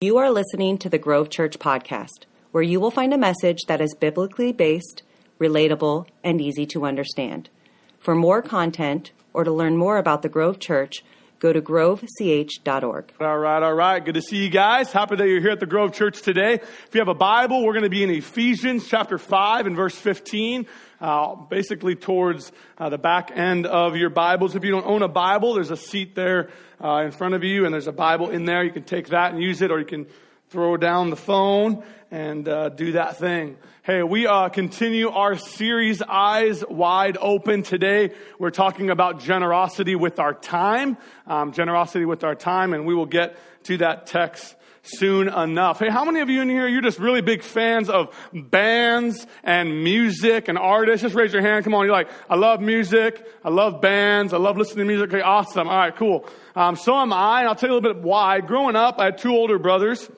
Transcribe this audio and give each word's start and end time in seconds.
You 0.00 0.16
are 0.18 0.30
listening 0.30 0.78
to 0.78 0.88
the 0.88 0.96
Grove 0.96 1.28
Church 1.28 1.58
podcast, 1.58 2.26
where 2.52 2.62
you 2.62 2.78
will 2.78 2.92
find 2.92 3.12
a 3.12 3.18
message 3.18 3.62
that 3.66 3.80
is 3.80 3.96
biblically 3.96 4.52
based, 4.52 5.02
relatable, 5.40 6.06
and 6.22 6.40
easy 6.40 6.66
to 6.66 6.86
understand. 6.86 7.50
For 7.98 8.14
more 8.14 8.40
content 8.40 9.10
or 9.32 9.42
to 9.42 9.50
learn 9.50 9.76
more 9.76 9.98
about 9.98 10.22
the 10.22 10.28
Grove 10.28 10.60
Church, 10.60 11.02
go 11.40 11.52
to 11.52 11.60
grovech.org. 11.60 13.12
All 13.20 13.38
right, 13.38 13.60
all 13.60 13.74
right. 13.74 14.04
Good 14.04 14.14
to 14.14 14.22
see 14.22 14.36
you 14.36 14.50
guys. 14.50 14.92
Happy 14.92 15.16
that 15.16 15.26
you're 15.26 15.40
here 15.40 15.50
at 15.50 15.58
the 15.58 15.66
Grove 15.66 15.92
Church 15.92 16.22
today. 16.22 16.54
If 16.54 16.90
you 16.92 17.00
have 17.00 17.08
a 17.08 17.14
Bible, 17.14 17.64
we're 17.64 17.72
going 17.72 17.82
to 17.82 17.90
be 17.90 18.04
in 18.04 18.10
Ephesians 18.10 18.86
chapter 18.86 19.18
5 19.18 19.66
and 19.66 19.74
verse 19.74 19.96
15. 19.96 20.68
Uh, 21.00 21.36
basically 21.36 21.94
towards 21.94 22.50
uh, 22.76 22.88
the 22.88 22.98
back 22.98 23.30
end 23.32 23.66
of 23.66 23.94
your 23.94 24.10
Bibles. 24.10 24.56
If 24.56 24.64
you 24.64 24.72
don't 24.72 24.86
own 24.86 25.02
a 25.02 25.08
Bible, 25.08 25.54
there's 25.54 25.70
a 25.70 25.76
seat 25.76 26.16
there 26.16 26.50
uh, 26.82 27.02
in 27.04 27.10
front 27.10 27.34
of 27.34 27.44
you, 27.44 27.64
and 27.64 27.74
there's 27.74 27.86
a 27.86 27.92
Bible 27.92 28.30
in 28.30 28.44
there. 28.44 28.62
You 28.62 28.70
can 28.70 28.84
take 28.84 29.08
that 29.08 29.32
and 29.32 29.42
use 29.42 29.62
it, 29.62 29.70
or 29.70 29.78
you 29.78 29.84
can 29.84 30.06
throw 30.50 30.76
down 30.76 31.10
the 31.10 31.16
phone 31.16 31.82
and 32.10 32.48
uh, 32.48 32.70
do 32.70 32.92
that 32.92 33.18
thing. 33.18 33.56
Hey, 33.82 34.02
we 34.02 34.26
uh, 34.26 34.48
continue 34.48 35.10
our 35.10 35.36
series, 35.36 36.00
Eyes 36.02 36.64
Wide 36.68 37.18
Open. 37.20 37.62
Today, 37.62 38.10
we're 38.38 38.50
talking 38.50 38.90
about 38.90 39.20
generosity 39.20 39.94
with 39.94 40.18
our 40.18 40.34
time, 40.34 40.96
um, 41.26 41.52
generosity 41.52 42.04
with 42.04 42.24
our 42.24 42.34
time, 42.34 42.72
and 42.72 42.86
we 42.86 42.94
will 42.94 43.06
get 43.06 43.36
to 43.64 43.78
that 43.78 44.06
text 44.06 44.54
soon 44.88 45.28
enough. 45.28 45.78
Hey, 45.78 45.88
how 45.88 46.04
many 46.04 46.20
of 46.20 46.28
you 46.28 46.42
in 46.42 46.48
here, 46.48 46.66
you're 46.66 46.82
just 46.82 46.98
really 46.98 47.20
big 47.20 47.42
fans 47.42 47.88
of 47.88 48.14
bands 48.32 49.26
and 49.42 49.84
music 49.84 50.48
and 50.48 50.58
artists? 50.58 51.02
Just 51.02 51.14
raise 51.14 51.32
your 51.32 51.42
hand. 51.42 51.64
Come 51.64 51.74
on. 51.74 51.84
You're 51.84 51.94
like, 51.94 52.08
I 52.28 52.36
love 52.36 52.60
music. 52.60 53.26
I 53.44 53.50
love 53.50 53.80
bands. 53.80 54.32
I 54.32 54.38
love 54.38 54.56
listening 54.56 54.78
to 54.78 54.84
music. 54.84 55.12
Okay, 55.12 55.22
awesome. 55.22 55.68
All 55.68 55.76
right, 55.76 55.94
cool. 55.94 56.28
Um, 56.56 56.76
so 56.76 56.96
am 56.96 57.12
I. 57.12 57.40
And 57.40 57.48
I'll 57.48 57.54
tell 57.54 57.68
you 57.68 57.74
a 57.74 57.78
little 57.78 57.94
bit 57.94 58.02
why. 58.02 58.40
Growing 58.40 58.76
up, 58.76 58.98
I 58.98 59.06
had 59.06 59.18
two 59.18 59.32
older 59.32 59.58
brothers. 59.58 60.10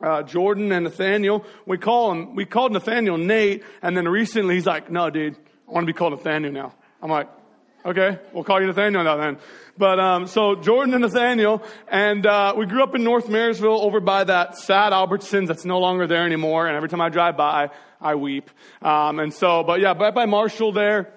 Uh, 0.00 0.22
Jordan 0.22 0.72
and 0.72 0.84
Nathaniel. 0.84 1.46
We 1.64 1.78
call 1.78 2.10
him, 2.10 2.34
we 2.34 2.44
called 2.44 2.72
Nathaniel 2.72 3.18
Nate. 3.18 3.62
And 3.82 3.96
then 3.96 4.08
recently 4.08 4.56
he's 4.56 4.66
like, 4.66 4.90
no, 4.90 5.10
dude, 5.10 5.36
I 5.68 5.72
want 5.72 5.86
to 5.86 5.92
be 5.92 5.96
called 5.96 6.12
Nathaniel 6.12 6.52
now. 6.52 6.74
I'm 7.00 7.10
like, 7.10 7.28
Okay, 7.84 8.16
we'll 8.32 8.44
call 8.44 8.60
you 8.60 8.68
Nathaniel 8.68 9.02
now 9.02 9.16
then. 9.16 9.38
But 9.76 9.98
um, 9.98 10.28
so 10.28 10.54
Jordan 10.54 10.94
and 10.94 11.02
Nathaniel, 11.02 11.64
and 11.88 12.24
uh, 12.24 12.54
we 12.56 12.64
grew 12.66 12.82
up 12.82 12.94
in 12.94 13.02
North 13.02 13.28
Marysville, 13.28 13.80
over 13.80 13.98
by 13.98 14.22
that 14.22 14.56
sad 14.56 14.92
Albertsons 14.92 15.48
that's 15.48 15.64
no 15.64 15.80
longer 15.80 16.06
there 16.06 16.24
anymore. 16.24 16.68
And 16.68 16.76
every 16.76 16.88
time 16.88 17.00
I 17.00 17.08
drive 17.08 17.36
by, 17.36 17.70
I 18.00 18.14
weep. 18.14 18.50
Um, 18.82 19.18
and 19.18 19.34
so, 19.34 19.64
but 19.64 19.80
yeah, 19.80 19.94
right 19.98 20.14
by 20.14 20.26
Marshall 20.26 20.70
there 20.70 21.12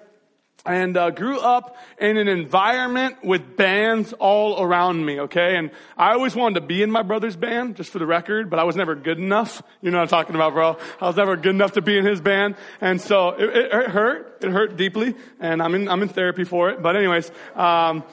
and 0.66 0.96
uh, 0.96 1.10
grew 1.10 1.38
up 1.38 1.76
in 1.98 2.16
an 2.16 2.28
environment 2.28 3.24
with 3.24 3.56
bands 3.56 4.12
all 4.14 4.62
around 4.62 5.04
me 5.04 5.20
okay? 5.20 5.56
And 5.56 5.70
i 5.96 6.12
always 6.12 6.34
wanted 6.34 6.60
to 6.60 6.66
be 6.66 6.82
in 6.82 6.90
my 6.90 7.02
brother's 7.02 7.36
band 7.36 7.76
just 7.76 7.90
for 7.90 7.98
the 7.98 8.06
record 8.06 8.50
but 8.50 8.58
i 8.58 8.64
was 8.64 8.76
never 8.76 8.94
good 8.94 9.18
enough. 9.18 9.62
You 9.80 9.90
know 9.90 9.98
what 9.98 10.04
i'm 10.04 10.08
talking 10.08 10.34
about 10.34 10.52
bro? 10.52 10.76
I 11.00 11.06
was 11.06 11.16
never 11.16 11.36
good 11.36 11.54
enough 11.54 11.72
to 11.72 11.82
be 11.82 11.96
in 11.96 12.04
his 12.04 12.20
band. 12.20 12.56
And 12.80 13.00
so 13.00 13.30
it, 13.30 13.48
it, 13.54 13.90
hurt. 13.90 14.38
It 14.42 14.50
hurt 14.50 14.76
deeply 14.76 15.14
and 15.40 15.62
i'm 15.62 15.74
in 15.74 15.88
i'm 15.88 16.02
in 16.02 16.08
therapy 16.08 16.44
for 16.44 16.70
it. 16.70 16.82
But 16.82 16.96
anyways 16.96 17.30
um, 17.54 18.04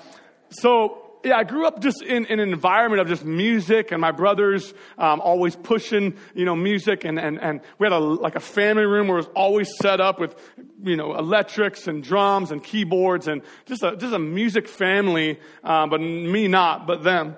so 0.49 1.02
yeah, 1.23 1.37
I 1.37 1.43
grew 1.43 1.65
up 1.65 1.79
just 1.79 2.01
in, 2.01 2.25
in, 2.25 2.39
an 2.39 2.49
environment 2.51 3.01
of 3.01 3.07
just 3.07 3.23
music 3.23 3.91
and 3.91 4.01
my 4.01 4.11
brothers 4.11 4.73
um, 4.97 5.21
always 5.21 5.55
pushing, 5.55 6.15
you 6.33 6.43
know, 6.43 6.55
music 6.55 7.05
and, 7.05 7.17
and, 7.17 7.39
and 7.41 7.61
we 7.79 7.85
had 7.85 7.93
a, 7.93 7.99
like 7.99 8.35
a 8.35 8.41
family 8.41 8.85
room 8.85 9.07
where 9.07 9.17
it 9.17 9.21
was 9.21 9.29
always 9.35 9.73
set 9.77 10.01
up 10.01 10.19
with, 10.19 10.35
you 10.83 10.97
know, 10.97 11.17
electrics 11.17 11.87
and 11.87 12.03
drums 12.03 12.51
and 12.51 12.61
keyboards 12.63 13.27
and 13.27 13.41
just 13.65 13.83
a, 13.83 13.95
just 13.95 14.13
a 14.13 14.19
music 14.19 14.67
family, 14.67 15.39
um, 15.63 15.89
but 15.89 16.01
me 16.01 16.47
not, 16.49 16.85
but 16.85 17.03
them. 17.03 17.35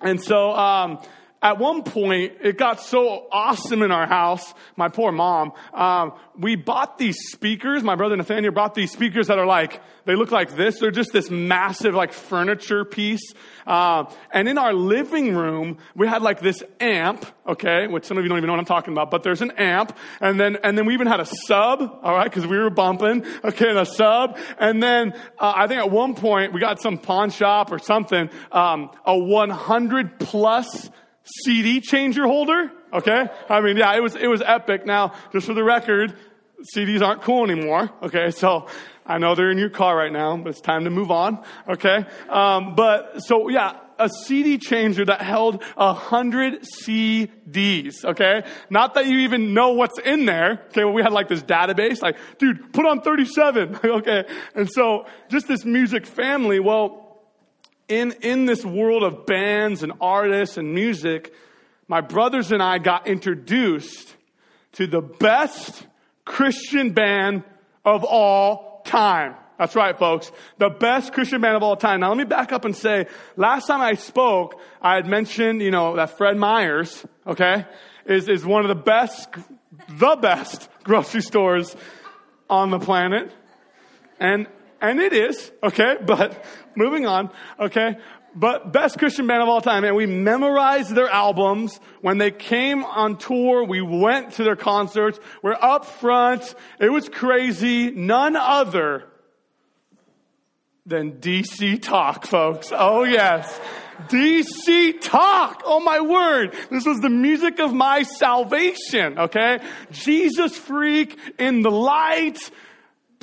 And 0.00 0.20
so, 0.20 0.52
um, 0.52 0.98
at 1.44 1.58
one 1.58 1.82
point, 1.82 2.38
it 2.40 2.56
got 2.56 2.80
so 2.80 3.26
awesome 3.30 3.82
in 3.82 3.92
our 3.92 4.06
house, 4.06 4.54
my 4.76 4.88
poor 4.88 5.12
mom, 5.12 5.52
um, 5.74 6.14
we 6.38 6.56
bought 6.56 6.96
these 6.96 7.18
speakers. 7.32 7.82
My 7.82 7.96
brother 7.96 8.16
Nathaniel 8.16 8.50
bought 8.50 8.74
these 8.74 8.90
speakers 8.90 9.26
that 9.26 9.38
are 9.38 9.44
like, 9.44 9.82
they 10.06 10.16
look 10.16 10.30
like 10.30 10.56
this. 10.56 10.80
They're 10.80 10.90
just 10.90 11.12
this 11.12 11.30
massive 11.30 11.94
like 11.94 12.14
furniture 12.14 12.86
piece. 12.86 13.34
Uh, 13.66 14.04
and 14.32 14.48
in 14.48 14.56
our 14.56 14.72
living 14.72 15.34
room, 15.34 15.76
we 15.94 16.08
had 16.08 16.22
like 16.22 16.40
this 16.40 16.62
amp, 16.80 17.26
okay, 17.46 17.88
which 17.88 18.06
some 18.06 18.16
of 18.16 18.24
you 18.24 18.28
don't 18.30 18.38
even 18.38 18.46
know 18.46 18.54
what 18.54 18.60
I'm 18.60 18.64
talking 18.64 18.94
about, 18.94 19.10
but 19.10 19.22
there's 19.22 19.42
an 19.42 19.50
amp. 19.52 19.94
And 20.22 20.40
then, 20.40 20.56
and 20.64 20.78
then 20.78 20.86
we 20.86 20.94
even 20.94 21.06
had 21.06 21.20
a 21.20 21.26
sub, 21.26 22.00
all 22.02 22.14
right, 22.14 22.24
because 22.24 22.46
we 22.46 22.56
were 22.56 22.70
bumping, 22.70 23.22
okay, 23.44 23.68
and 23.68 23.78
a 23.78 23.86
sub. 23.86 24.38
And 24.58 24.82
then 24.82 25.12
uh, 25.38 25.52
I 25.54 25.66
think 25.66 25.78
at 25.78 25.90
one 25.90 26.14
point 26.14 26.54
we 26.54 26.60
got 26.60 26.80
some 26.80 26.96
pawn 26.96 27.28
shop 27.28 27.70
or 27.70 27.78
something, 27.78 28.30
um, 28.50 28.90
a 29.04 29.16
100 29.16 30.18
plus 30.18 30.88
CD 31.24 31.80
changer 31.80 32.24
holder. 32.24 32.70
Okay. 32.92 33.26
I 33.48 33.60
mean, 33.60 33.76
yeah, 33.76 33.94
it 33.94 34.02
was, 34.02 34.14
it 34.14 34.28
was 34.28 34.42
epic. 34.42 34.86
Now, 34.86 35.14
just 35.32 35.46
for 35.46 35.54
the 35.54 35.64
record, 35.64 36.16
CDs 36.74 37.02
aren't 37.02 37.22
cool 37.22 37.44
anymore. 37.44 37.90
Okay. 38.02 38.30
So 38.30 38.68
I 39.06 39.18
know 39.18 39.34
they're 39.34 39.50
in 39.50 39.58
your 39.58 39.70
car 39.70 39.96
right 39.96 40.12
now, 40.12 40.36
but 40.36 40.50
it's 40.50 40.60
time 40.60 40.84
to 40.84 40.90
move 40.90 41.10
on. 41.10 41.42
Okay. 41.68 42.04
Um, 42.28 42.74
but 42.74 43.22
so 43.22 43.48
yeah, 43.48 43.78
a 43.98 44.08
CD 44.08 44.58
changer 44.58 45.04
that 45.04 45.22
held 45.22 45.62
a 45.76 45.92
hundred 45.92 46.62
CDs. 46.62 48.04
Okay. 48.04 48.44
Not 48.70 48.94
that 48.94 49.06
you 49.06 49.20
even 49.20 49.54
know 49.54 49.72
what's 49.72 49.98
in 49.98 50.26
there. 50.26 50.62
Okay. 50.68 50.84
Well, 50.84 50.94
we 50.94 51.02
had 51.02 51.12
like 51.12 51.28
this 51.28 51.42
database, 51.42 52.02
like, 52.02 52.16
dude, 52.38 52.72
put 52.72 52.86
on 52.86 53.00
37. 53.00 53.80
okay. 53.84 54.24
And 54.54 54.70
so 54.70 55.06
just 55.30 55.48
this 55.48 55.64
music 55.64 56.06
family, 56.06 56.60
well, 56.60 57.03
in, 57.88 58.12
in 58.22 58.46
this 58.46 58.64
world 58.64 59.02
of 59.02 59.26
bands 59.26 59.82
and 59.82 59.92
artists 60.00 60.56
and 60.56 60.74
music, 60.74 61.34
my 61.88 62.00
brothers 62.00 62.52
and 62.52 62.62
I 62.62 62.78
got 62.78 63.06
introduced 63.06 64.14
to 64.72 64.86
the 64.86 65.02
best 65.02 65.86
Christian 66.24 66.92
band 66.92 67.44
of 67.84 68.04
all 68.04 68.82
time. 68.84 69.34
That's 69.58 69.76
right, 69.76 69.96
folks. 69.96 70.32
The 70.58 70.70
best 70.70 71.12
Christian 71.12 71.40
band 71.40 71.56
of 71.56 71.62
all 71.62 71.76
time. 71.76 72.00
Now, 72.00 72.08
let 72.08 72.18
me 72.18 72.24
back 72.24 72.52
up 72.52 72.64
and 72.64 72.74
say, 72.74 73.06
last 73.36 73.66
time 73.66 73.80
I 73.80 73.94
spoke, 73.94 74.60
I 74.82 74.96
had 74.96 75.06
mentioned, 75.06 75.62
you 75.62 75.70
know, 75.70 75.96
that 75.96 76.16
Fred 76.16 76.36
Meyer's, 76.36 77.04
okay, 77.26 77.66
is, 78.04 78.28
is 78.28 78.44
one 78.44 78.62
of 78.62 78.68
the 78.68 78.82
best, 78.82 79.28
the 79.88 80.16
best 80.16 80.68
grocery 80.82 81.22
stores 81.22 81.76
on 82.50 82.70
the 82.70 82.80
planet. 82.80 83.30
And, 84.18 84.48
and 84.90 85.00
it 85.00 85.12
is, 85.12 85.50
okay, 85.62 85.96
but 86.04 86.44
moving 86.74 87.06
on, 87.06 87.30
okay? 87.58 87.96
But 88.34 88.72
best 88.72 88.98
Christian 88.98 89.26
band 89.26 89.42
of 89.42 89.48
all 89.48 89.60
time, 89.60 89.84
and 89.84 89.94
we 89.94 90.06
memorized 90.06 90.94
their 90.94 91.08
albums. 91.08 91.78
When 92.00 92.18
they 92.18 92.32
came 92.32 92.84
on 92.84 93.16
tour, 93.16 93.64
we 93.64 93.80
went 93.80 94.32
to 94.34 94.44
their 94.44 94.56
concerts. 94.56 95.20
We're 95.42 95.54
up 95.54 95.84
front. 95.84 96.54
It 96.80 96.90
was 96.90 97.08
crazy. 97.08 97.92
None 97.92 98.34
other 98.34 99.04
than 100.84 101.12
DC 101.12 101.80
Talk, 101.80 102.26
folks. 102.26 102.72
Oh 102.74 103.04
yes. 103.04 103.60
DC 104.08 105.00
Talk. 105.00 105.62
Oh 105.64 105.80
my 105.80 106.00
word. 106.00 106.54
This 106.70 106.84
was 106.84 107.00
the 107.00 107.08
music 107.08 107.60
of 107.60 107.72
my 107.72 108.02
salvation, 108.02 109.18
okay? 109.18 109.60
Jesus 109.92 110.56
freak 110.58 111.18
in 111.38 111.62
the 111.62 111.70
light 111.70 112.38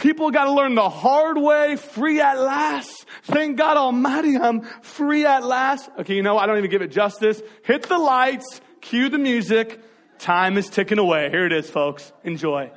People 0.01 0.31
got 0.31 0.45
to 0.45 0.51
learn 0.51 0.73
the 0.73 0.89
hard 0.89 1.38
way, 1.38 1.75
free 1.75 2.19
at 2.19 2.39
last. 2.39 3.06
Thank 3.23 3.57
God 3.57 3.78
Almighty, 3.78 4.35
I'm 4.35 4.62
free 4.81 5.25
at 5.28 5.45
last. 5.45 5.91
Okay, 6.00 6.16
you 6.16 6.23
know, 6.23 6.39
I 6.39 6.47
don't 6.47 6.57
even 6.57 6.72
give 6.72 6.81
it 6.81 6.91
justice. 6.91 7.39
Hit 7.63 7.84
the 7.84 8.00
lights, 8.00 8.62
cue 8.81 9.09
the 9.09 9.19
music. 9.19 9.79
Time 10.17 10.57
is 10.57 10.69
ticking 10.69 10.97
away. 10.97 11.29
Here 11.29 11.45
it 11.45 11.53
is, 11.53 11.69
folks. 11.69 12.12
Enjoy. 12.23 12.72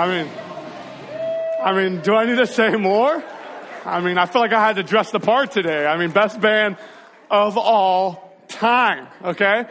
I 0.00 0.08
mean, 0.08 0.32
I 1.62 1.74
mean, 1.74 2.00
do 2.00 2.14
I 2.14 2.24
need 2.24 2.36
to 2.36 2.46
say 2.46 2.74
more? 2.74 3.22
I 3.84 4.00
mean, 4.00 4.16
I 4.16 4.24
feel 4.24 4.40
like 4.40 4.54
I 4.54 4.66
had 4.66 4.76
to 4.76 4.82
dress 4.82 5.10
the 5.10 5.20
part 5.20 5.50
today. 5.50 5.86
I 5.86 5.98
mean, 5.98 6.10
best 6.10 6.40
band 6.40 6.78
of 7.30 7.58
all 7.58 8.34
time, 8.48 9.08
okay? 9.22 9.66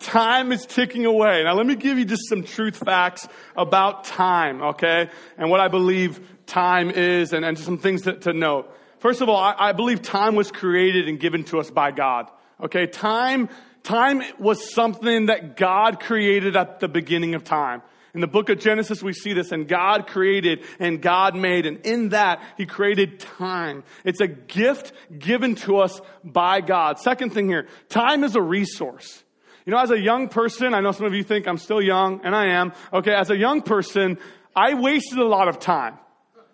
Time 0.00 0.50
is 0.50 0.66
ticking 0.66 1.06
away. 1.06 1.44
Now 1.44 1.54
let 1.54 1.64
me 1.64 1.76
give 1.76 1.96
you 1.96 2.04
just 2.04 2.28
some 2.28 2.42
truth 2.42 2.76
facts 2.76 3.28
about 3.56 4.02
time, 4.02 4.62
okay? 4.62 5.10
And 5.38 5.48
what 5.48 5.60
I 5.60 5.68
believe 5.68 6.18
time 6.46 6.90
is 6.90 7.32
and, 7.32 7.44
and 7.44 7.56
some 7.56 7.78
things 7.78 8.02
to, 8.02 8.14
to 8.14 8.32
note. 8.32 8.68
First 8.98 9.20
of 9.20 9.28
all, 9.28 9.36
I, 9.36 9.54
I 9.56 9.72
believe 9.74 10.02
time 10.02 10.34
was 10.34 10.50
created 10.50 11.08
and 11.08 11.20
given 11.20 11.44
to 11.44 11.60
us 11.60 11.70
by 11.70 11.92
God. 11.92 12.28
Okay, 12.60 12.88
time, 12.88 13.48
time 13.84 14.24
was 14.40 14.74
something 14.74 15.26
that 15.26 15.56
God 15.56 16.00
created 16.00 16.56
at 16.56 16.80
the 16.80 16.88
beginning 16.88 17.36
of 17.36 17.44
time. 17.44 17.82
In 18.14 18.20
the 18.20 18.26
book 18.26 18.50
of 18.50 18.58
Genesis, 18.58 19.02
we 19.02 19.14
see 19.14 19.32
this, 19.32 19.52
and 19.52 19.66
God 19.66 20.06
created 20.06 20.64
and 20.78 21.00
God 21.00 21.34
made, 21.34 21.64
and 21.64 21.78
in 21.86 22.10
that, 22.10 22.42
He 22.58 22.66
created 22.66 23.20
time. 23.20 23.84
It's 24.04 24.20
a 24.20 24.26
gift 24.26 24.92
given 25.18 25.54
to 25.56 25.78
us 25.78 25.98
by 26.22 26.60
God. 26.60 26.98
Second 26.98 27.30
thing 27.30 27.48
here, 27.48 27.68
time 27.88 28.22
is 28.22 28.36
a 28.36 28.42
resource. 28.42 29.24
You 29.64 29.72
know, 29.72 29.78
as 29.78 29.90
a 29.90 29.98
young 29.98 30.28
person, 30.28 30.74
I 30.74 30.80
know 30.80 30.92
some 30.92 31.06
of 31.06 31.14
you 31.14 31.24
think 31.24 31.48
I'm 31.48 31.56
still 31.56 31.80
young, 31.80 32.20
and 32.22 32.34
I 32.34 32.48
am. 32.48 32.72
Okay, 32.92 33.14
as 33.14 33.30
a 33.30 33.36
young 33.36 33.62
person, 33.62 34.18
I 34.54 34.74
wasted 34.74 35.18
a 35.18 35.26
lot 35.26 35.48
of 35.48 35.58
time. 35.58 35.98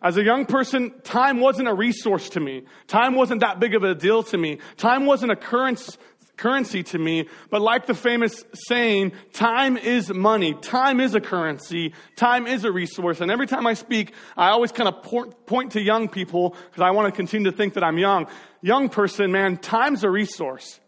As 0.00 0.16
a 0.16 0.22
young 0.22 0.46
person, 0.46 0.92
time 1.02 1.40
wasn't 1.40 1.66
a 1.66 1.74
resource 1.74 2.28
to 2.30 2.40
me. 2.40 2.66
Time 2.86 3.16
wasn't 3.16 3.40
that 3.40 3.58
big 3.58 3.74
of 3.74 3.82
a 3.82 3.96
deal 3.96 4.22
to 4.24 4.38
me. 4.38 4.58
Time 4.76 5.06
wasn't 5.06 5.32
a 5.32 5.36
current, 5.36 5.98
currency 6.38 6.82
to 6.84 6.98
me, 6.98 7.28
but 7.50 7.60
like 7.60 7.86
the 7.86 7.94
famous 7.94 8.44
saying, 8.54 9.12
time 9.32 9.76
is 9.76 10.12
money. 10.12 10.54
Time 10.54 11.00
is 11.00 11.14
a 11.14 11.20
currency. 11.20 11.92
Time 12.16 12.46
is 12.46 12.64
a 12.64 12.72
resource. 12.72 13.20
And 13.20 13.30
every 13.30 13.46
time 13.46 13.66
I 13.66 13.74
speak, 13.74 14.14
I 14.36 14.48
always 14.50 14.72
kind 14.72 14.88
of 14.88 15.02
point 15.46 15.72
to 15.72 15.80
young 15.80 16.08
people 16.08 16.56
because 16.70 16.82
I 16.82 16.92
want 16.92 17.12
to 17.12 17.16
continue 17.16 17.50
to 17.50 17.56
think 17.56 17.74
that 17.74 17.84
I'm 17.84 17.98
young. 17.98 18.28
Young 18.62 18.88
person, 18.88 19.32
man, 19.32 19.58
time's 19.58 20.04
a 20.04 20.10
resource. 20.10 20.80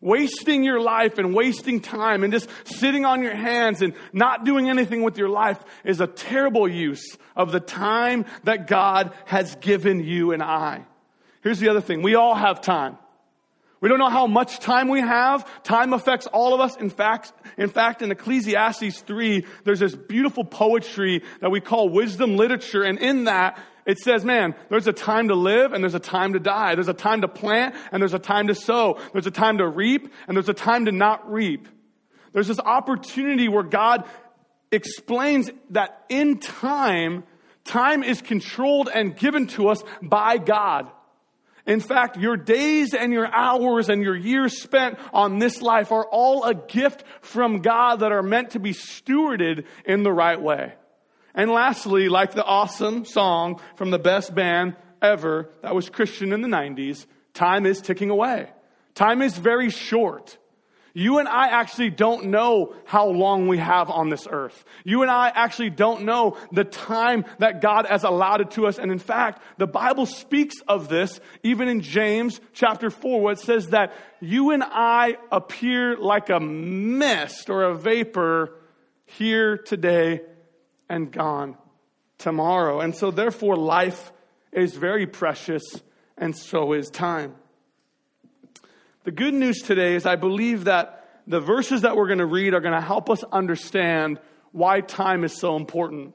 Wasting 0.00 0.64
your 0.64 0.80
life 0.80 1.18
and 1.18 1.32
wasting 1.32 1.78
time 1.80 2.24
and 2.24 2.32
just 2.32 2.50
sitting 2.64 3.04
on 3.04 3.22
your 3.22 3.36
hands 3.36 3.82
and 3.82 3.94
not 4.12 4.44
doing 4.44 4.68
anything 4.68 5.02
with 5.02 5.16
your 5.16 5.28
life 5.28 5.62
is 5.84 6.00
a 6.00 6.08
terrible 6.08 6.66
use 6.66 7.16
of 7.36 7.52
the 7.52 7.60
time 7.60 8.24
that 8.42 8.66
God 8.66 9.12
has 9.26 9.54
given 9.56 10.02
you 10.02 10.32
and 10.32 10.42
I. 10.42 10.84
Here's 11.42 11.60
the 11.60 11.68
other 11.68 11.80
thing. 11.80 12.02
We 12.02 12.16
all 12.16 12.34
have 12.34 12.60
time. 12.60 12.98
We 13.82 13.88
don't 13.88 13.98
know 13.98 14.08
how 14.08 14.28
much 14.28 14.60
time 14.60 14.88
we 14.88 15.00
have. 15.00 15.44
Time 15.64 15.92
affects 15.92 16.28
all 16.28 16.54
of 16.54 16.60
us. 16.60 16.76
In 16.76 16.88
fact, 16.88 17.32
in 17.58 17.68
fact, 17.68 18.00
in 18.00 18.12
Ecclesiastes 18.12 19.00
3, 19.00 19.44
there's 19.64 19.80
this 19.80 19.96
beautiful 19.96 20.44
poetry 20.44 21.24
that 21.40 21.50
we 21.50 21.60
call 21.60 21.88
wisdom 21.88 22.36
literature. 22.36 22.84
And 22.84 23.00
in 23.00 23.24
that, 23.24 23.58
it 23.84 23.98
says, 23.98 24.24
man, 24.24 24.54
there's 24.68 24.86
a 24.86 24.92
time 24.92 25.28
to 25.28 25.34
live 25.34 25.72
and 25.72 25.82
there's 25.82 25.96
a 25.96 26.00
time 26.00 26.34
to 26.34 26.38
die. 26.38 26.76
There's 26.76 26.86
a 26.86 26.94
time 26.94 27.22
to 27.22 27.28
plant 27.28 27.74
and 27.90 28.00
there's 28.00 28.14
a 28.14 28.20
time 28.20 28.46
to 28.46 28.54
sow. 28.54 29.00
There's 29.12 29.26
a 29.26 29.32
time 29.32 29.58
to 29.58 29.66
reap 29.66 30.12
and 30.28 30.36
there's 30.36 30.48
a 30.48 30.54
time 30.54 30.84
to 30.84 30.92
not 30.92 31.28
reap. 31.28 31.66
There's 32.32 32.46
this 32.46 32.60
opportunity 32.60 33.48
where 33.48 33.64
God 33.64 34.04
explains 34.70 35.50
that 35.70 36.04
in 36.08 36.38
time, 36.38 37.24
time 37.64 38.04
is 38.04 38.22
controlled 38.22 38.88
and 38.94 39.16
given 39.16 39.48
to 39.48 39.70
us 39.70 39.82
by 40.00 40.38
God. 40.38 40.88
In 41.66 41.80
fact, 41.80 42.16
your 42.16 42.36
days 42.36 42.92
and 42.92 43.12
your 43.12 43.32
hours 43.32 43.88
and 43.88 44.02
your 44.02 44.16
years 44.16 44.60
spent 44.60 44.98
on 45.12 45.38
this 45.38 45.62
life 45.62 45.92
are 45.92 46.06
all 46.06 46.44
a 46.44 46.54
gift 46.54 47.04
from 47.20 47.62
God 47.62 48.00
that 48.00 48.10
are 48.10 48.22
meant 48.22 48.50
to 48.50 48.58
be 48.58 48.72
stewarded 48.72 49.64
in 49.84 50.02
the 50.02 50.12
right 50.12 50.40
way. 50.40 50.72
And 51.34 51.50
lastly, 51.50 52.08
like 52.08 52.32
the 52.32 52.44
awesome 52.44 53.04
song 53.04 53.60
from 53.76 53.90
the 53.90 53.98
best 53.98 54.34
band 54.34 54.76
ever 55.00 55.50
that 55.62 55.74
was 55.74 55.88
Christian 55.88 56.32
in 56.32 56.42
the 56.42 56.48
90s, 56.48 57.06
time 57.32 57.64
is 57.64 57.80
ticking 57.80 58.10
away. 58.10 58.50
Time 58.94 59.22
is 59.22 59.38
very 59.38 59.70
short. 59.70 60.38
You 60.94 61.18
and 61.18 61.28
I 61.28 61.48
actually 61.48 61.90
don't 61.90 62.26
know 62.26 62.74
how 62.84 63.06
long 63.06 63.48
we 63.48 63.58
have 63.58 63.90
on 63.90 64.10
this 64.10 64.28
earth. 64.30 64.64
You 64.84 65.02
and 65.02 65.10
I 65.10 65.32
actually 65.34 65.70
don't 65.70 66.02
know 66.02 66.36
the 66.52 66.64
time 66.64 67.24
that 67.38 67.62
God 67.62 67.86
has 67.86 68.04
allotted 68.04 68.50
to 68.52 68.66
us. 68.66 68.78
And 68.78 68.92
in 68.92 68.98
fact, 68.98 69.42
the 69.56 69.66
Bible 69.66 70.04
speaks 70.04 70.56
of 70.68 70.88
this 70.88 71.20
even 71.42 71.68
in 71.68 71.80
James 71.80 72.40
chapter 72.52 72.90
4, 72.90 73.20
where 73.22 73.32
it 73.32 73.38
says 73.38 73.68
that 73.68 73.94
you 74.20 74.50
and 74.50 74.62
I 74.62 75.16
appear 75.30 75.96
like 75.96 76.28
a 76.28 76.40
mist 76.40 77.48
or 77.48 77.64
a 77.64 77.74
vapor 77.74 78.54
here 79.06 79.56
today 79.56 80.20
and 80.88 81.10
gone 81.10 81.56
tomorrow. 82.18 82.80
And 82.80 82.94
so 82.94 83.10
therefore 83.10 83.56
life 83.56 84.12
is 84.52 84.76
very 84.76 85.06
precious 85.06 85.62
and 86.18 86.36
so 86.36 86.74
is 86.74 86.90
time. 86.90 87.34
The 89.04 89.10
good 89.10 89.34
news 89.34 89.62
today 89.62 89.96
is 89.96 90.06
I 90.06 90.14
believe 90.14 90.64
that 90.64 91.08
the 91.26 91.40
verses 91.40 91.82
that 91.82 91.96
we're 91.96 92.06
going 92.06 92.20
to 92.20 92.26
read 92.26 92.54
are 92.54 92.60
going 92.60 92.74
to 92.74 92.80
help 92.80 93.10
us 93.10 93.24
understand 93.24 94.20
why 94.52 94.80
time 94.80 95.24
is 95.24 95.36
so 95.36 95.56
important. 95.56 96.14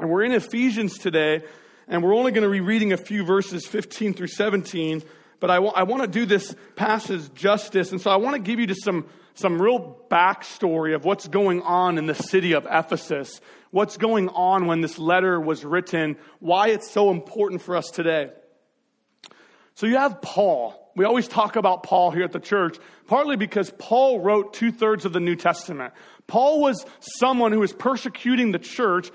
And 0.00 0.10
we're 0.10 0.24
in 0.24 0.32
Ephesians 0.32 0.98
today, 0.98 1.44
and 1.86 2.02
we're 2.02 2.16
only 2.16 2.32
going 2.32 2.42
to 2.42 2.50
be 2.50 2.60
reading 2.60 2.92
a 2.92 2.96
few 2.96 3.24
verses 3.24 3.68
15 3.68 4.14
through 4.14 4.26
17, 4.26 5.04
but 5.38 5.48
I, 5.48 5.56
w- 5.56 5.72
I 5.72 5.84
want 5.84 6.02
to 6.02 6.08
do 6.08 6.26
this 6.26 6.56
passage 6.74 7.32
justice, 7.34 7.92
and 7.92 8.00
so 8.00 8.10
I 8.10 8.16
want 8.16 8.34
to 8.34 8.42
give 8.42 8.58
you 8.58 8.66
just 8.66 8.82
some, 8.82 9.06
some 9.34 9.62
real 9.62 9.96
backstory 10.10 10.96
of 10.96 11.04
what's 11.04 11.28
going 11.28 11.62
on 11.62 11.98
in 11.98 12.06
the 12.06 12.16
city 12.16 12.52
of 12.52 12.66
Ephesus, 12.68 13.40
what's 13.70 13.96
going 13.96 14.28
on 14.30 14.66
when 14.66 14.80
this 14.80 14.98
letter 14.98 15.40
was 15.40 15.64
written, 15.64 16.16
why 16.40 16.70
it's 16.70 16.90
so 16.90 17.10
important 17.12 17.62
for 17.62 17.76
us 17.76 17.92
today. 17.92 18.30
So 19.76 19.86
you 19.86 19.98
have 19.98 20.20
Paul. 20.20 20.87
We 20.98 21.04
always 21.04 21.28
talk 21.28 21.54
about 21.54 21.84
Paul 21.84 22.10
here 22.10 22.24
at 22.24 22.32
the 22.32 22.40
church, 22.40 22.76
partly 23.06 23.36
because 23.36 23.72
Paul 23.78 24.18
wrote 24.18 24.52
two 24.52 24.72
thirds 24.72 25.04
of 25.04 25.12
the 25.12 25.20
New 25.20 25.36
Testament. 25.36 25.94
Paul 26.26 26.60
was 26.60 26.84
someone 26.98 27.52
who 27.52 27.60
was 27.60 27.72
persecuting 27.72 28.50
the 28.50 28.58
church. 28.58 29.12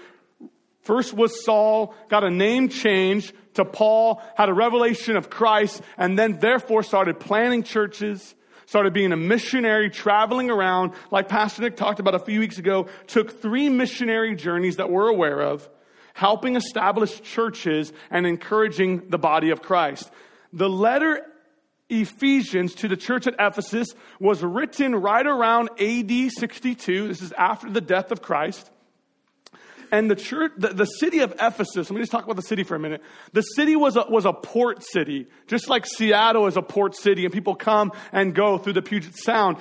First 0.83 1.13
was 1.13 1.43
Saul, 1.43 1.93
got 2.07 2.23
a 2.23 2.29
name 2.29 2.69
change 2.69 3.33
to 3.55 3.65
Paul, 3.65 4.23
had 4.37 4.47
a 4.47 4.53
revelation 4.53 5.17
of 5.17 5.29
Christ, 5.29 5.81
and 5.97 6.17
then 6.17 6.39
therefore 6.39 6.83
started 6.83 7.19
planning 7.19 7.63
churches, 7.63 8.33
started 8.65 8.93
being 8.93 9.11
a 9.11 9.17
missionary, 9.17 9.89
traveling 9.89 10.49
around, 10.49 10.93
like 11.11 11.27
Pastor 11.27 11.63
Nick 11.63 11.75
talked 11.75 11.99
about 11.99 12.15
a 12.15 12.19
few 12.19 12.39
weeks 12.39 12.59
ago, 12.59 12.87
took 13.07 13.41
three 13.41 13.67
missionary 13.67 14.37
journeys 14.37 14.77
that 14.77 14.89
we're 14.89 15.09
aware 15.09 15.41
of, 15.41 15.69
helping 16.13 16.55
establish 16.55 17.21
churches 17.23 17.91
and 18.09 18.25
encouraging 18.25 19.09
the 19.09 19.19
body 19.19 19.49
of 19.49 19.61
Christ. 19.61 20.09
The 20.53 20.69
letter 20.69 21.25
Ephesians 21.89 22.75
to 22.75 22.87
the 22.87 22.97
church 22.97 23.27
at 23.27 23.35
Ephesus 23.39 23.93
was 24.19 24.41
written 24.41 24.95
right 24.95 25.25
around 25.25 25.69
AD 25.79 26.31
62. 26.31 27.07
This 27.07 27.21
is 27.21 27.31
after 27.33 27.69
the 27.69 27.81
death 27.81 28.11
of 28.11 28.21
Christ. 28.21 28.69
And 29.91 30.09
the 30.09 30.15
church, 30.15 30.53
the, 30.57 30.69
the, 30.69 30.85
city 30.85 31.19
of 31.19 31.33
Ephesus, 31.39 31.89
let 31.89 31.91
me 31.91 32.01
just 32.01 32.11
talk 32.11 32.23
about 32.23 32.35
the 32.35 32.41
city 32.41 32.63
for 32.63 32.73
a 32.73 32.79
minute. 32.79 33.03
The 33.33 33.41
city 33.41 33.75
was 33.75 33.95
a, 33.95 34.05
was 34.09 34.25
a 34.25 34.33
port 34.33 34.83
city, 34.83 35.27
just 35.45 35.69
like 35.69 35.85
Seattle 35.85 36.47
is 36.47 36.57
a 36.57 36.63
port 36.63 36.95
city, 36.95 37.25
and 37.25 37.33
people 37.33 37.53
come 37.53 37.91
and 38.11 38.33
go 38.33 38.57
through 38.57 38.73
the 38.73 38.81
Puget 38.81 39.15
Sound. 39.15 39.57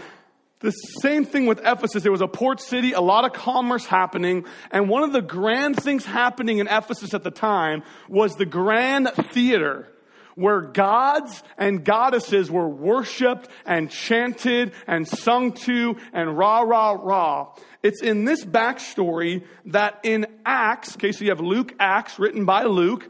The 0.61 0.71
same 0.71 1.27
thing 1.27 1.45
with 1.45 1.61
Ephesus. 1.67 2.07
It 2.07 2.11
was 2.11 2.23
a 2.23 2.29
port 2.29 2.61
city, 2.61 2.93
a 2.93 3.01
lot 3.03 3.27
of 3.27 3.35
commerce 3.35 3.85
happening, 3.85 4.47
and 4.71 4.89
one 4.89 5.03
of 5.03 5.13
the 5.13 5.21
grand 5.21 5.77
things 5.77 6.07
happening 6.07 6.59
in 6.59 6.67
Ephesus 6.67 7.13
at 7.13 7.25
the 7.25 7.31
time 7.31 7.83
was 8.09 8.37
the 8.37 8.47
Grand 8.47 9.11
Theater 9.33 9.93
where 10.35 10.61
gods 10.61 11.43
and 11.59 11.85
goddesses 11.85 12.51
were 12.51 12.69
worshiped 12.69 13.49
and 13.67 13.91
chanted 13.91 14.73
and 14.87 15.07
sung 15.07 15.53
to 15.53 15.97
and 16.13 16.37
rah, 16.37 16.61
rah, 16.61 16.93
rah. 16.93 17.49
It's 17.83 18.03
in 18.03 18.25
this 18.25 18.45
backstory 18.45 19.45
that 19.67 20.01
in 20.05 20.27
Acts, 20.47 20.97
okay, 20.97 21.13
so 21.13 21.25
you 21.25 21.31
have 21.31 21.41
Luke 21.41 21.75
Acts 21.79 22.19
written 22.19 22.45
by 22.45 22.65
Luke, 22.65 23.09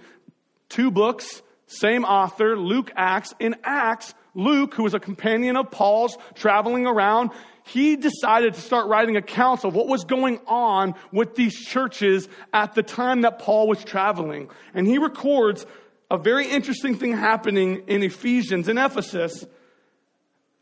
two 0.68 0.90
books, 0.90 1.42
same 1.66 2.04
author, 2.04 2.56
Luke 2.56 2.90
Acts. 2.96 3.34
In 3.38 3.56
Acts, 3.64 4.14
Luke, 4.34 4.74
who 4.74 4.82
was 4.82 4.94
a 4.94 5.00
companion 5.00 5.56
of 5.56 5.70
Paul's 5.70 6.16
traveling 6.34 6.86
around, 6.86 7.30
he 7.64 7.96
decided 7.96 8.54
to 8.54 8.60
start 8.60 8.88
writing 8.88 9.16
accounts 9.16 9.64
of 9.64 9.74
what 9.74 9.86
was 9.86 10.04
going 10.04 10.40
on 10.46 10.94
with 11.12 11.34
these 11.34 11.54
churches 11.54 12.28
at 12.52 12.74
the 12.74 12.82
time 12.82 13.22
that 13.22 13.38
Paul 13.38 13.68
was 13.68 13.84
traveling. 13.84 14.50
And 14.74 14.86
he 14.86 14.98
records 14.98 15.64
a 16.12 16.18
very 16.18 16.46
interesting 16.46 16.94
thing 16.94 17.16
happening 17.16 17.84
in 17.86 18.02
Ephesians, 18.02 18.68
in 18.68 18.76
Ephesus, 18.76 19.46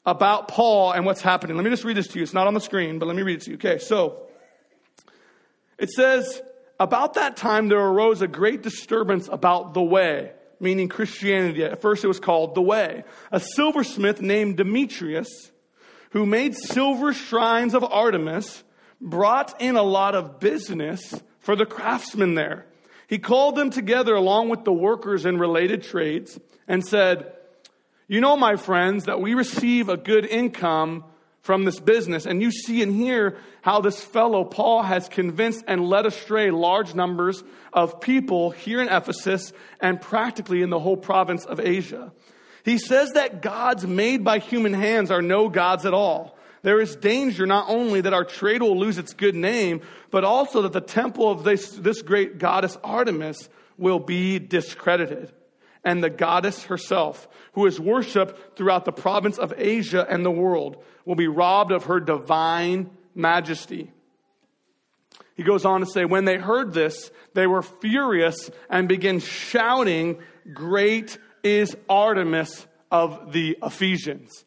about 0.07 0.47
Paul 0.47 0.93
and 0.93 1.05
what's 1.05 1.21
happening. 1.21 1.57
Let 1.57 1.65
me 1.65 1.71
just 1.71 1.83
read 1.83 1.97
this 1.97 2.07
to 2.07 2.19
you. 2.19 2.23
It's 2.23 2.33
not 2.33 2.47
on 2.47 2.55
the 2.55 2.61
screen, 2.61 3.01
but 3.01 3.07
let 3.07 3.17
me 3.17 3.23
read 3.23 3.39
it 3.39 3.43
to 3.43 3.51
you. 3.51 3.57
Okay, 3.57 3.79
so 3.79 4.29
it 5.77 5.91
says, 5.91 6.41
About 6.79 7.15
that 7.15 7.37
time 7.37 7.67
there 7.67 7.81
arose 7.81 8.23
a 8.23 8.29
great 8.29 8.63
disturbance 8.63 9.29
about 9.31 9.75
the 9.75 9.83
way, 9.83 10.31
meaning 10.61 10.89
Christianity. 10.89 11.65
At 11.65 11.83
first 11.83 12.05
it 12.05 12.09
was 12.09 12.21
called 12.21 12.55
the 12.55 12.63
way. 12.63 13.03
A 13.33 13.41
silversmith 13.41 14.23
named 14.23 14.57
Demetrius, 14.57 15.51
who 16.11 16.27
made 16.27 16.55
silver 16.55 17.13
shrines 17.13 17.75
of 17.75 17.83
Artemis, 17.83 18.63
brought 19.01 19.61
in 19.61 19.75
a 19.75 19.83
lot 19.83 20.15
of 20.15 20.39
business 20.39 21.21
for 21.41 21.57
the 21.57 21.67
craftsmen 21.67 22.37
there. 22.37 22.67
He 23.11 23.19
called 23.19 23.57
them 23.57 23.71
together 23.71 24.15
along 24.15 24.51
with 24.51 24.63
the 24.63 24.73
workers 24.73 25.27
in 25.27 25.37
related 25.37 25.83
trades 25.83 26.39
and 26.69 26.87
said, 26.87 27.33
You 28.07 28.21
know, 28.21 28.37
my 28.37 28.55
friends, 28.55 29.07
that 29.07 29.21
we 29.21 29.35
receive 29.35 29.89
a 29.89 29.97
good 29.97 30.25
income 30.25 31.03
from 31.43 31.65
this 31.65 31.81
business. 31.81 32.25
And 32.25 32.41
you 32.41 32.53
see 32.53 32.85
and 32.85 32.95
hear 32.95 33.39
how 33.63 33.81
this 33.81 34.01
fellow, 34.01 34.45
Paul, 34.45 34.85
has 34.85 35.09
convinced 35.09 35.65
and 35.67 35.89
led 35.89 36.07
astray 36.07 36.53
large 36.53 36.95
numbers 36.95 37.43
of 37.73 38.01
people 38.01 38.51
here 38.51 38.81
in 38.81 38.89
Ephesus 38.89 39.53
and 39.81 40.01
practically 40.01 40.63
in 40.63 40.71
the 40.71 40.79
whole 40.79 40.97
province 40.97 41.45
of 41.45 41.59
Asia. 41.59 42.13
He 42.65 42.79
says 42.79 43.11
that 43.15 43.43
gods 43.43 43.85
made 43.85 44.23
by 44.23 44.39
human 44.39 44.73
hands 44.73 45.11
are 45.11 45.23
no 45.23 45.49
gods 45.49 45.85
at 45.85 45.95
all. 45.95 46.39
There 46.63 46.81
is 46.81 46.97
danger 46.97 47.47
not 47.47 47.67
only 47.69 48.03
that 48.03 48.13
our 48.13 48.25
trade 48.25 48.63
will 48.63 48.79
lose 48.79 48.99
its 48.99 49.15
good 49.15 49.35
name, 49.35 49.81
but 50.11 50.25
also 50.25 50.63
that 50.63 50.73
the 50.73 50.81
temple 50.81 51.31
of 51.31 51.43
this, 51.45 51.71
this 51.71 52.03
great 52.03 52.39
goddess 52.39 52.77
Artemis 52.85 53.49
will 53.79 53.99
be 53.99 54.39
discredited. 54.39 55.33
And 55.83 56.05
the 56.05 56.11
goddess 56.11 56.65
herself, 56.65 57.27
who 57.55 57.65
is 57.65 57.81
worshiped 57.81 58.57
throughout 58.57 58.85
the 58.85 58.93
province 58.93 59.39
of 59.39 59.55
Asia 59.57 60.07
and 60.09 60.25
the 60.25 60.31
world, 60.31 60.83
will 61.07 61.15
be 61.15 61.29
robbed 61.29 61.73
of 61.73 61.85
her 61.85 62.01
divine 62.01 62.91
majesty. 63.15 63.91
He 65.35 65.43
goes 65.43 65.65
on 65.65 65.81
to 65.81 65.87
say, 65.87 66.05
when 66.05 66.27
they 66.27 66.37
heard 66.37 66.75
this, 66.75 67.11
they 67.33 67.47
were 67.47 67.63
furious 67.63 68.51
and 68.69 68.87
began 68.87 69.21
shouting, 69.21 70.19
Great 70.53 71.17
is 71.43 71.75
Artemis 71.89 72.67
of 72.91 73.33
the 73.33 73.57
Ephesians. 73.63 74.45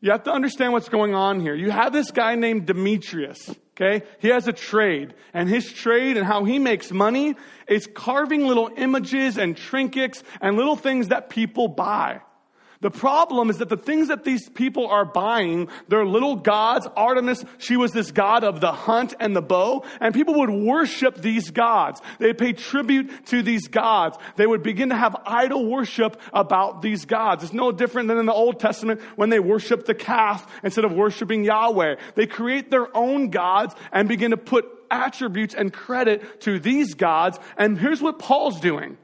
You 0.00 0.12
have 0.12 0.22
to 0.24 0.32
understand 0.32 0.72
what's 0.72 0.88
going 0.88 1.14
on 1.14 1.40
here. 1.40 1.54
You 1.54 1.70
have 1.70 1.92
this 1.92 2.10
guy 2.10 2.34
named 2.34 2.66
Demetrius, 2.66 3.50
okay? 3.72 4.04
He 4.18 4.28
has 4.28 4.48
a 4.48 4.52
trade, 4.52 5.14
and 5.34 5.48
his 5.48 5.70
trade 5.70 6.16
and 6.16 6.26
how 6.26 6.44
he 6.44 6.58
makes 6.58 6.90
money 6.90 7.36
is 7.68 7.86
carving 7.86 8.46
little 8.46 8.70
images 8.76 9.36
and 9.36 9.56
trinkets 9.56 10.22
and 10.40 10.56
little 10.56 10.76
things 10.76 11.08
that 11.08 11.28
people 11.28 11.68
buy. 11.68 12.20
The 12.82 12.90
problem 12.90 13.50
is 13.50 13.58
that 13.58 13.68
the 13.68 13.76
things 13.76 14.08
that 14.08 14.24
these 14.24 14.48
people 14.48 14.86
are 14.86 15.04
buying, 15.04 15.68
they're 15.88 16.06
little 16.06 16.36
gods. 16.36 16.88
Artemis, 16.96 17.44
she 17.58 17.76
was 17.76 17.92
this 17.92 18.10
god 18.10 18.42
of 18.42 18.60
the 18.62 18.72
hunt 18.72 19.12
and 19.20 19.36
the 19.36 19.42
bow, 19.42 19.84
and 20.00 20.14
people 20.14 20.38
would 20.38 20.48
worship 20.48 21.16
these 21.16 21.50
gods. 21.50 22.00
They'd 22.18 22.38
pay 22.38 22.54
tribute 22.54 23.26
to 23.26 23.42
these 23.42 23.68
gods. 23.68 24.16
They 24.36 24.46
would 24.46 24.62
begin 24.62 24.88
to 24.88 24.96
have 24.96 25.14
idol 25.26 25.66
worship 25.66 26.18
about 26.32 26.80
these 26.80 27.04
gods. 27.04 27.44
It's 27.44 27.52
no 27.52 27.70
different 27.70 28.08
than 28.08 28.16
in 28.16 28.24
the 28.24 28.32
Old 28.32 28.58
Testament 28.58 29.02
when 29.16 29.28
they 29.28 29.40
worship 29.40 29.84
the 29.84 29.94
calf 29.94 30.50
instead 30.62 30.86
of 30.86 30.92
worshiping 30.92 31.44
Yahweh. 31.44 31.96
They 32.14 32.26
create 32.26 32.70
their 32.70 32.96
own 32.96 33.28
gods 33.28 33.74
and 33.92 34.08
begin 34.08 34.30
to 34.30 34.38
put 34.38 34.64
attributes 34.90 35.54
and 35.54 35.70
credit 35.70 36.40
to 36.42 36.58
these 36.58 36.94
gods. 36.94 37.38
And 37.58 37.78
here's 37.78 38.00
what 38.00 38.18
Paul's 38.18 38.58
doing. 38.58 38.96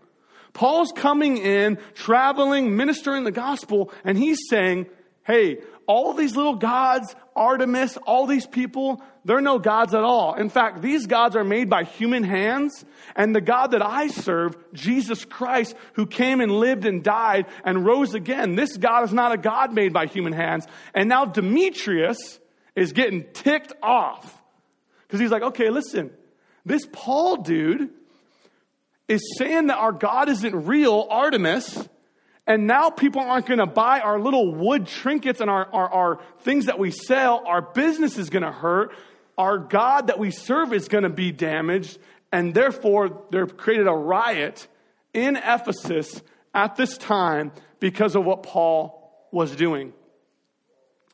Paul's 0.56 0.90
coming 0.90 1.36
in, 1.36 1.76
traveling, 1.92 2.78
ministering 2.78 3.24
the 3.24 3.30
gospel, 3.30 3.92
and 4.04 4.16
he's 4.16 4.38
saying, 4.48 4.86
hey, 5.22 5.58
all 5.86 6.14
these 6.14 6.34
little 6.34 6.54
gods, 6.54 7.14
Artemis, 7.36 7.98
all 7.98 8.26
these 8.26 8.46
people, 8.46 9.02
they're 9.26 9.42
no 9.42 9.58
gods 9.58 9.92
at 9.92 10.02
all. 10.02 10.32
In 10.32 10.48
fact, 10.48 10.80
these 10.80 11.06
gods 11.06 11.36
are 11.36 11.44
made 11.44 11.68
by 11.68 11.84
human 11.84 12.24
hands, 12.24 12.86
and 13.14 13.36
the 13.36 13.42
God 13.42 13.72
that 13.72 13.84
I 13.84 14.06
serve, 14.06 14.56
Jesus 14.72 15.26
Christ, 15.26 15.74
who 15.92 16.06
came 16.06 16.40
and 16.40 16.50
lived 16.50 16.86
and 16.86 17.04
died 17.04 17.44
and 17.62 17.84
rose 17.84 18.14
again, 18.14 18.54
this 18.54 18.78
God 18.78 19.04
is 19.04 19.12
not 19.12 19.32
a 19.32 19.36
God 19.36 19.74
made 19.74 19.92
by 19.92 20.06
human 20.06 20.32
hands. 20.32 20.66
And 20.94 21.06
now 21.06 21.26
Demetrius 21.26 22.40
is 22.74 22.94
getting 22.94 23.26
ticked 23.34 23.74
off 23.82 24.42
because 25.02 25.20
he's 25.20 25.30
like, 25.30 25.42
okay, 25.42 25.68
listen, 25.68 26.12
this 26.64 26.88
Paul 26.90 27.42
dude, 27.42 27.90
is 29.08 29.36
saying 29.38 29.68
that 29.68 29.76
our 29.76 29.92
God 29.92 30.28
isn't 30.28 30.66
real, 30.66 31.06
Artemis, 31.10 31.88
and 32.46 32.66
now 32.66 32.90
people 32.90 33.20
aren't 33.20 33.46
going 33.46 33.58
to 33.58 33.66
buy 33.66 34.00
our 34.00 34.20
little 34.20 34.54
wood 34.54 34.86
trinkets 34.86 35.40
and 35.40 35.50
our, 35.50 35.68
our, 35.72 35.92
our 35.92 36.20
things 36.40 36.66
that 36.66 36.78
we 36.78 36.92
sell. 36.92 37.42
Our 37.44 37.60
business 37.60 38.18
is 38.18 38.30
going 38.30 38.44
to 38.44 38.52
hurt. 38.52 38.92
Our 39.36 39.58
God 39.58 40.06
that 40.06 40.18
we 40.18 40.30
serve 40.30 40.72
is 40.72 40.86
going 40.86 41.02
to 41.02 41.10
be 41.10 41.32
damaged. 41.32 41.98
And 42.32 42.54
therefore, 42.54 43.24
they've 43.30 43.56
created 43.56 43.88
a 43.88 43.92
riot 43.92 44.68
in 45.12 45.36
Ephesus 45.36 46.22
at 46.54 46.76
this 46.76 46.96
time 46.96 47.50
because 47.80 48.14
of 48.14 48.24
what 48.24 48.44
Paul 48.44 49.28
was 49.32 49.56
doing. 49.56 49.92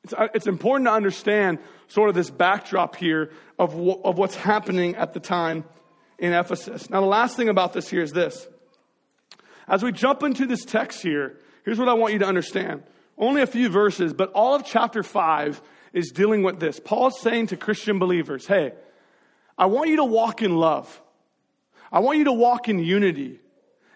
It's, 0.04 0.12
uh, 0.12 0.28
it's 0.34 0.46
important 0.46 0.88
to 0.88 0.92
understand 0.92 1.58
sort 1.88 2.10
of 2.10 2.14
this 2.14 2.28
backdrop 2.30 2.96
here 2.96 3.30
of, 3.58 3.74
of 4.04 4.18
what's 4.18 4.34
happening 4.34 4.96
at 4.96 5.14
the 5.14 5.20
time 5.20 5.64
in 6.22 6.32
Ephesus. 6.32 6.88
Now, 6.88 7.00
the 7.00 7.06
last 7.06 7.36
thing 7.36 7.48
about 7.48 7.72
this 7.72 7.90
here 7.90 8.00
is 8.00 8.12
this. 8.12 8.46
As 9.66 9.82
we 9.82 9.90
jump 9.90 10.22
into 10.22 10.46
this 10.46 10.64
text 10.64 11.02
here, 11.02 11.36
here's 11.64 11.80
what 11.80 11.88
I 11.88 11.94
want 11.94 12.12
you 12.12 12.20
to 12.20 12.26
understand. 12.26 12.84
Only 13.18 13.42
a 13.42 13.46
few 13.46 13.68
verses, 13.68 14.14
but 14.14 14.30
all 14.32 14.54
of 14.54 14.64
chapter 14.64 15.02
5 15.02 15.60
is 15.92 16.12
dealing 16.12 16.44
with 16.44 16.60
this. 16.60 16.78
Paul's 16.78 17.20
saying 17.20 17.48
to 17.48 17.56
Christian 17.56 17.98
believers, 17.98 18.46
hey, 18.46 18.72
I 19.58 19.66
want 19.66 19.90
you 19.90 19.96
to 19.96 20.04
walk 20.04 20.42
in 20.42 20.56
love. 20.56 21.02
I 21.90 21.98
want 21.98 22.18
you 22.18 22.24
to 22.24 22.32
walk 22.32 22.68
in 22.68 22.78
unity. 22.78 23.40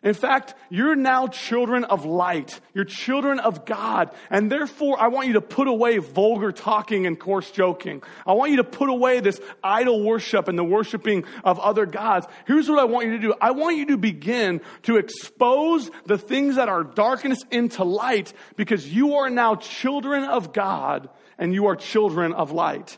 In 0.07 0.15
fact, 0.15 0.55
you're 0.71 0.95
now 0.95 1.27
children 1.27 1.83
of 1.83 2.05
light. 2.05 2.61
You're 2.75 2.85
children 2.85 3.41
of 3.41 3.65
God. 3.67 4.13
And 4.31 4.53
therefore, 4.53 5.01
I 5.01 5.09
want 5.09 5.27
you 5.27 5.33
to 5.33 5.41
put 5.41 5.67
away 5.67 5.99
vulgar 5.99 6.53
talking 6.53 7.09
and 7.09 7.19
coarse 7.19 7.51
joking. 7.51 8.05
I 8.25 8.35
want 8.35 8.53
you 8.53 8.59
to 8.59 8.65
put 8.65 8.89
away 8.89 9.19
this 9.19 9.41
idol 9.65 10.05
worship 10.05 10.47
and 10.47 10.57
the 10.57 10.63
worshiping 10.63 11.25
of 11.43 11.59
other 11.59 11.87
gods. 11.87 12.29
Here's 12.47 12.71
what 12.71 12.79
I 12.79 12.85
want 12.85 13.07
you 13.07 13.13
to 13.15 13.19
do. 13.19 13.35
I 13.41 13.51
want 13.51 13.79
you 13.79 13.87
to 13.87 13.97
begin 13.97 14.61
to 14.85 14.97
expose 14.97 15.91
the 16.05 16.19
things 16.19 16.55
that 16.55 16.69
are 16.69 16.85
darkness 16.85 17.41
into 17.51 17.83
light 17.83 18.33
because 18.55 18.87
you 18.87 19.17
are 19.17 19.29
now 19.29 19.57
children 19.57 20.23
of 20.23 20.53
God 20.53 21.09
and 21.37 21.53
you 21.53 21.67
are 21.67 21.75
children 21.75 22.33
of 22.33 22.53
light. 22.53 22.97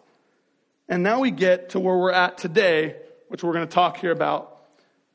And 0.90 1.02
now 1.02 1.20
we 1.20 1.30
get 1.30 1.70
to 1.70 1.80
where 1.80 1.96
we're 1.96 2.12
at 2.12 2.36
today, 2.36 2.96
which 3.28 3.42
we're 3.42 3.54
going 3.54 3.66
to 3.66 3.74
talk 3.74 3.96
here 3.96 4.12
about 4.12 4.57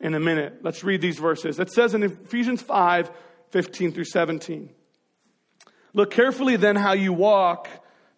in 0.04 0.14
a 0.14 0.20
minute. 0.20 0.60
Let's 0.62 0.84
read 0.84 1.02
these 1.02 1.18
verses. 1.18 1.58
It 1.58 1.72
says 1.72 1.96
in 1.96 2.04
Ephesians 2.04 2.62
5 2.62 3.10
15 3.52 3.92
through 3.94 4.06
17. 4.06 4.70
Look 5.94 6.12
carefully 6.12 6.56
then 6.58 6.76
how 6.76 6.94
you 6.94 7.14
walk, 7.14 7.70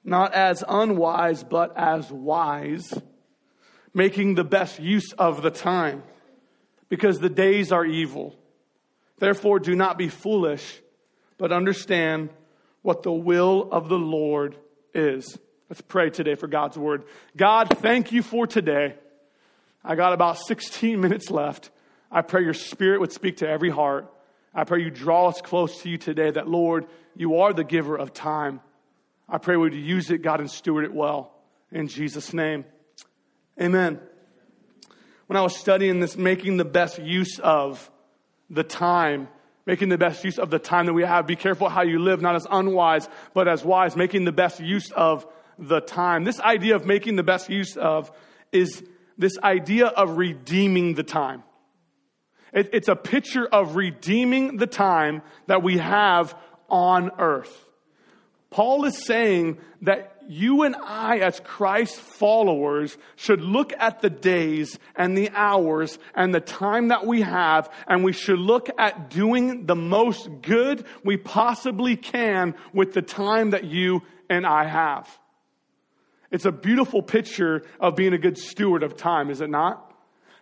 not 0.03 0.33
as 0.33 0.63
unwise, 0.67 1.43
but 1.43 1.77
as 1.77 2.09
wise, 2.09 2.93
making 3.93 4.35
the 4.35 4.45
best 4.45 4.79
use 4.79 5.11
of 5.13 5.41
the 5.41 5.51
time, 5.51 6.03
because 6.87 7.19
the 7.19 7.29
days 7.29 7.71
are 7.73 7.85
evil. 7.85 8.33
Therefore, 9.19 9.59
do 9.59 9.75
not 9.75 9.97
be 9.97 10.07
foolish, 10.07 10.81
but 11.37 11.51
understand 11.51 12.29
what 12.81 13.03
the 13.03 13.11
will 13.11 13.67
of 13.71 13.89
the 13.89 13.99
Lord 13.99 14.55
is. 14.93 15.37
Let's 15.69 15.81
pray 15.81 16.09
today 16.09 16.35
for 16.35 16.47
God's 16.47 16.77
word. 16.77 17.03
God, 17.35 17.77
thank 17.79 18.13
you 18.13 18.23
for 18.23 18.47
today. 18.47 18.95
I 19.83 19.95
got 19.95 20.13
about 20.13 20.39
16 20.39 20.99
minutes 20.99 21.29
left. 21.29 21.71
I 22.15 22.21
pray 22.21 22.43
your 22.43 22.53
spirit 22.53 23.01
would 23.01 23.11
speak 23.11 23.37
to 23.37 23.49
every 23.49 23.69
heart. 23.69 24.09
I 24.53 24.63
pray 24.63 24.81
you 24.81 24.89
draw 24.89 25.27
us 25.27 25.41
close 25.41 25.81
to 25.81 25.89
you 25.89 25.97
today, 25.97 26.31
that 26.31 26.47
Lord, 26.47 26.87
you 27.13 27.41
are 27.41 27.51
the 27.51 27.65
giver 27.65 27.97
of 27.97 28.13
time. 28.13 28.61
I 29.27 29.37
pray 29.37 29.57
we'd 29.57 29.73
use 29.73 30.09
it, 30.09 30.21
God, 30.21 30.39
and 30.39 30.49
steward 30.49 30.85
it 30.85 30.93
well. 30.93 31.33
In 31.73 31.89
Jesus' 31.89 32.33
name. 32.33 32.63
Amen. 33.61 33.99
When 35.27 35.35
I 35.35 35.41
was 35.41 35.57
studying 35.57 35.99
this, 35.99 36.15
making 36.15 36.55
the 36.55 36.63
best 36.63 36.99
use 36.99 37.37
of 37.39 37.91
the 38.49 38.63
time, 38.63 39.27
making 39.65 39.89
the 39.89 39.97
best 39.97 40.23
use 40.23 40.39
of 40.39 40.49
the 40.49 40.59
time 40.59 40.85
that 40.85 40.93
we 40.93 41.03
have, 41.03 41.27
be 41.27 41.35
careful 41.35 41.67
how 41.67 41.81
you 41.81 41.99
live, 41.99 42.21
not 42.21 42.35
as 42.35 42.47
unwise, 42.49 43.09
but 43.33 43.49
as 43.49 43.65
wise, 43.65 43.97
making 43.97 44.23
the 44.23 44.31
best 44.31 44.61
use 44.61 44.89
of 44.93 45.27
the 45.59 45.81
time. 45.81 46.23
This 46.23 46.39
idea 46.39 46.77
of 46.77 46.85
making 46.85 47.17
the 47.17 47.23
best 47.23 47.49
use 47.49 47.75
of 47.75 48.09
is 48.53 48.81
this 49.17 49.37
idea 49.43 49.87
of 49.87 50.15
redeeming 50.15 50.93
the 50.93 51.03
time. 51.03 51.43
It, 52.55 52.69
it's 52.73 52.87
a 52.87 52.95
picture 52.95 53.45
of 53.45 53.75
redeeming 53.75 54.57
the 54.57 54.65
time 54.65 55.21
that 55.45 55.61
we 55.61 55.77
have 55.77 56.35
on 56.69 57.11
earth. 57.19 57.53
Paul 58.49 58.85
is 58.85 59.05
saying 59.05 59.57
that 59.81 60.13
you 60.27 60.63
and 60.63 60.75
I, 60.75 61.19
as 61.19 61.39
Christ 61.41 61.97
followers, 61.97 62.97
should 63.15 63.41
look 63.41 63.73
at 63.77 64.01
the 64.01 64.09
days 64.09 64.79
and 64.95 65.15
the 65.15 65.29
hours 65.31 65.99
and 66.15 66.33
the 66.33 66.39
time 66.39 66.87
that 66.87 67.05
we 67.05 67.21
have, 67.21 67.69
and 67.87 68.03
we 68.03 68.13
should 68.13 68.39
look 68.39 68.69
at 68.77 69.09
doing 69.09 69.65
the 69.65 69.75
most 69.75 70.29
good 70.41 70.85
we 71.03 71.17
possibly 71.17 71.95
can 71.95 72.55
with 72.73 72.93
the 72.93 73.01
time 73.01 73.51
that 73.51 73.65
you 73.65 74.01
and 74.29 74.47
I 74.47 74.63
have. 74.63 75.07
It's 76.31 76.45
a 76.45 76.51
beautiful 76.51 77.03
picture 77.03 77.63
of 77.79 77.95
being 77.95 78.13
a 78.13 78.17
good 78.17 78.37
steward 78.37 78.81
of 78.81 78.97
time, 78.97 79.29
is 79.29 79.41
it 79.41 79.49
not? 79.49 79.84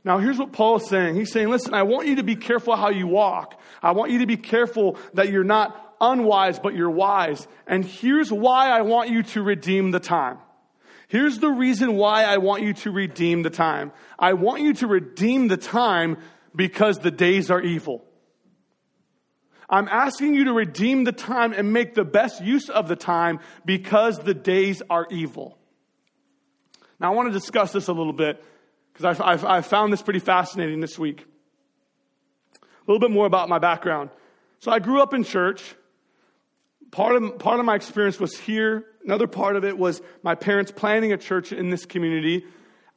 Now, 0.05 0.17
here's 0.17 0.37
what 0.37 0.51
Paul 0.51 0.77
is 0.77 0.89
saying. 0.89 1.15
He's 1.15 1.31
saying, 1.31 1.49
listen, 1.49 1.73
I 1.73 1.83
want 1.83 2.07
you 2.07 2.17
to 2.17 2.23
be 2.23 2.35
careful 2.35 2.75
how 2.75 2.89
you 2.89 3.07
walk. 3.07 3.59
I 3.81 3.91
want 3.93 4.11
you 4.11 4.19
to 4.19 4.25
be 4.25 4.35
careful 4.35 4.97
that 5.13 5.29
you're 5.29 5.45
not 5.45 5.95
unwise, 6.01 6.59
but 6.59 6.75
you're 6.75 6.89
wise. 6.89 7.47
And 7.65 7.85
here's 7.85 8.31
why 8.31 8.69
I 8.69 8.81
want 8.81 9.09
you 9.09 9.23
to 9.23 9.41
redeem 9.41 9.91
the 9.91 10.01
time. 10.01 10.39
Here's 11.07 11.39
the 11.39 11.49
reason 11.49 11.95
why 11.95 12.23
I 12.23 12.37
want 12.37 12.63
you 12.63 12.73
to 12.73 12.91
redeem 12.91 13.43
the 13.43 13.49
time. 13.49 13.93
I 14.19 14.33
want 14.33 14.61
you 14.61 14.73
to 14.75 14.87
redeem 14.87 15.47
the 15.47 15.57
time 15.57 16.17
because 16.55 16.99
the 16.99 17.11
days 17.11 17.49
are 17.49 17.61
evil. 17.61 18.03
I'm 19.69 19.87
asking 19.87 20.35
you 20.35 20.45
to 20.45 20.53
redeem 20.53 21.05
the 21.05 21.11
time 21.13 21.53
and 21.53 21.71
make 21.71 21.93
the 21.93 22.03
best 22.03 22.43
use 22.43 22.69
of 22.69 22.87
the 22.87 22.95
time 22.95 23.39
because 23.65 24.19
the 24.19 24.33
days 24.33 24.81
are 24.89 25.07
evil. 25.09 25.57
Now, 26.99 27.11
I 27.11 27.15
want 27.15 27.31
to 27.31 27.39
discuss 27.39 27.71
this 27.71 27.87
a 27.87 27.93
little 27.93 28.13
bit 28.13 28.43
because 28.93 29.19
I've, 29.19 29.43
I've, 29.43 29.65
found 29.65 29.91
this 29.91 30.01
pretty 30.01 30.19
fascinating 30.19 30.79
this 30.79 30.99
week. 30.99 31.25
A 32.61 32.85
little 32.87 32.99
bit 32.99 33.11
more 33.11 33.25
about 33.25 33.49
my 33.49 33.59
background. 33.59 34.11
So, 34.59 34.71
I 34.71 34.79
grew 34.79 35.01
up 35.01 35.13
in 35.13 35.23
church. 35.23 35.75
Part 36.91 37.15
of, 37.15 37.39
part 37.39 37.59
of 37.59 37.65
my 37.65 37.75
experience 37.75 38.19
was 38.19 38.37
here. 38.37 38.85
Another 39.03 39.27
part 39.27 39.55
of 39.55 39.65
it 39.65 39.77
was 39.77 40.01
my 40.21 40.35
parents 40.35 40.71
planning 40.71 41.11
a 41.11 41.17
church 41.17 41.51
in 41.51 41.69
this 41.69 41.85
community. 41.85 42.45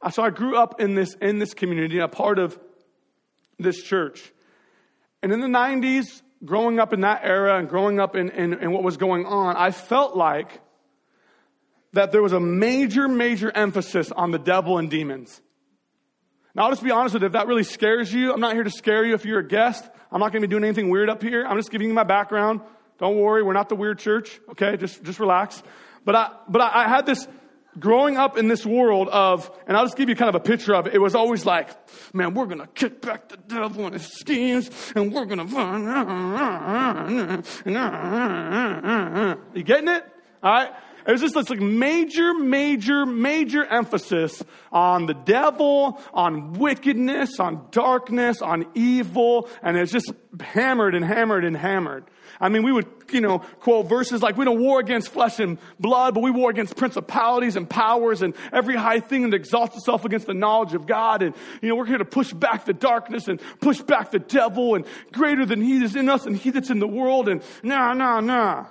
Uh, 0.01 0.11
so, 0.11 0.23
I 0.23 0.29
grew 0.29 0.55
up 0.55 0.79
in 0.79 0.95
this, 0.95 1.15
in 1.15 1.39
this 1.39 1.53
community, 1.53 1.99
a 1.99 2.07
part 2.07 2.37
of 2.37 2.59
this 3.57 3.81
church. 3.81 4.31
And 5.23 5.33
in 5.33 5.39
the 5.39 5.47
90s, 5.47 6.21
growing 6.45 6.79
up 6.79 6.93
in 6.93 7.01
that 7.01 7.21
era 7.23 7.57
and 7.57 7.67
growing 7.67 7.99
up 7.99 8.15
in, 8.15 8.29
in, 8.29 8.53
in 8.53 8.71
what 8.71 8.83
was 8.83 8.97
going 8.97 9.25
on, 9.25 9.55
I 9.55 9.71
felt 9.71 10.15
like 10.15 10.61
that 11.93 12.11
there 12.11 12.21
was 12.21 12.33
a 12.33 12.39
major, 12.39 13.07
major 13.07 13.51
emphasis 13.51 14.11
on 14.11 14.31
the 14.31 14.37
devil 14.37 14.77
and 14.77 14.89
demons. 14.89 15.41
Now, 16.57 16.63
I'll 16.63 16.71
just 16.71 16.83
be 16.83 16.89
honest 16.89 17.13
with 17.13 17.21
you, 17.21 17.27
if 17.27 17.33
that 17.33 17.45
really 17.45 17.63
scares 17.63 18.11
you, 18.11 18.33
I'm 18.33 18.39
not 18.39 18.55
here 18.55 18.63
to 18.63 18.71
scare 18.71 19.05
you 19.05 19.13
if 19.13 19.25
you're 19.25 19.37
a 19.37 19.47
guest. 19.47 19.87
I'm 20.11 20.19
not 20.19 20.31
going 20.31 20.41
to 20.41 20.47
be 20.47 20.51
doing 20.51 20.63
anything 20.63 20.89
weird 20.89 21.07
up 21.07 21.21
here. 21.21 21.45
I'm 21.45 21.55
just 21.55 21.69
giving 21.69 21.87
you 21.87 21.93
my 21.93 22.03
background. 22.03 22.61
Don't 22.97 23.19
worry, 23.19 23.43
we're 23.43 23.53
not 23.53 23.69
the 23.69 23.75
weird 23.75 23.99
church, 23.99 24.39
okay? 24.49 24.75
Just, 24.75 25.03
just 25.03 25.19
relax. 25.19 25.61
But 26.03 26.15
I, 26.15 26.31
but 26.49 26.63
I, 26.63 26.85
I 26.85 26.87
had 26.87 27.05
this 27.05 27.27
growing 27.77 28.17
up 28.17 28.39
in 28.39 28.47
this 28.47 28.65
world 28.65 29.07
of, 29.09 29.51
and 29.67 29.77
I'll 29.77 29.85
just 29.85 29.97
give 29.97 30.09
you 30.09 30.15
kind 30.15 30.29
of 30.29 30.35
a 30.35 30.39
picture 30.39 30.73
of 30.73 30.87
it. 30.87 30.95
It 30.95 30.99
was 30.99 31.13
always 31.13 31.45
like, 31.45 31.69
man, 32.11 32.33
we're 32.33 32.47
going 32.47 32.61
to 32.61 32.65
kick 32.65 33.03
back 33.03 33.29
the 33.29 33.37
devil 33.37 33.85
and 33.85 33.93
his 33.93 34.07
schemes, 34.07 34.71
and 34.95 35.13
we're 35.13 35.25
going 35.25 35.47
to. 35.47 35.53
You 39.53 39.63
getting 39.63 39.89
it? 39.89 40.05
All 40.41 40.51
right? 40.51 40.71
Was 41.11 41.21
just 41.21 41.35
this 41.35 41.49
like 41.49 41.61
major, 41.61 42.33
major, 42.33 43.05
major 43.05 43.63
emphasis 43.65 44.43
on 44.71 45.05
the 45.05 45.13
devil, 45.13 46.01
on 46.13 46.53
wickedness, 46.53 47.39
on 47.39 47.67
darkness, 47.71 48.41
on 48.41 48.65
evil, 48.75 49.49
and 49.63 49.77
it's 49.77 49.91
just 49.91 50.11
hammered 50.41 50.95
and 50.95 51.05
hammered 51.05 51.45
and 51.45 51.55
hammered. 51.55 52.05
I 52.39 52.49
mean, 52.49 52.63
we 52.63 52.71
would, 52.71 52.87
you 53.09 53.21
know, 53.21 53.39
quote 53.39 53.87
verses 53.87 54.21
like, 54.21 54.37
we 54.37 54.45
don't 54.45 54.59
war 54.59 54.79
against 54.79 55.09
flesh 55.09 55.39
and 55.39 55.57
blood, 55.79 56.13
but 56.13 56.21
we 56.21 56.31
war 56.31 56.49
against 56.49 56.75
principalities 56.75 57.55
and 57.55 57.69
powers 57.69 58.21
and 58.21 58.33
every 58.51 58.75
high 58.75 58.99
thing 58.99 59.29
that 59.29 59.33
exalts 59.33 59.75
itself 59.77 60.05
against 60.05 60.27
the 60.27 60.33
knowledge 60.33 60.73
of 60.73 60.85
God. 60.85 61.23
And, 61.23 61.33
you 61.61 61.69
know, 61.69 61.75
we're 61.75 61.85
here 61.85 61.97
to 61.97 62.05
push 62.05 62.33
back 62.33 62.65
the 62.65 62.73
darkness 62.73 63.27
and 63.27 63.41
push 63.61 63.81
back 63.81 64.11
the 64.11 64.19
devil 64.19 64.75
and 64.75 64.85
greater 65.11 65.45
than 65.45 65.61
he 65.61 65.83
is 65.83 65.95
in 65.95 66.09
us 66.09 66.25
and 66.25 66.35
he 66.35 66.51
that's 66.51 66.69
in 66.69 66.79
the 66.79 66.87
world. 66.87 67.27
And 67.29 67.41
nah, 67.63 67.93
nah, 67.93 68.19
nah. 68.19 68.65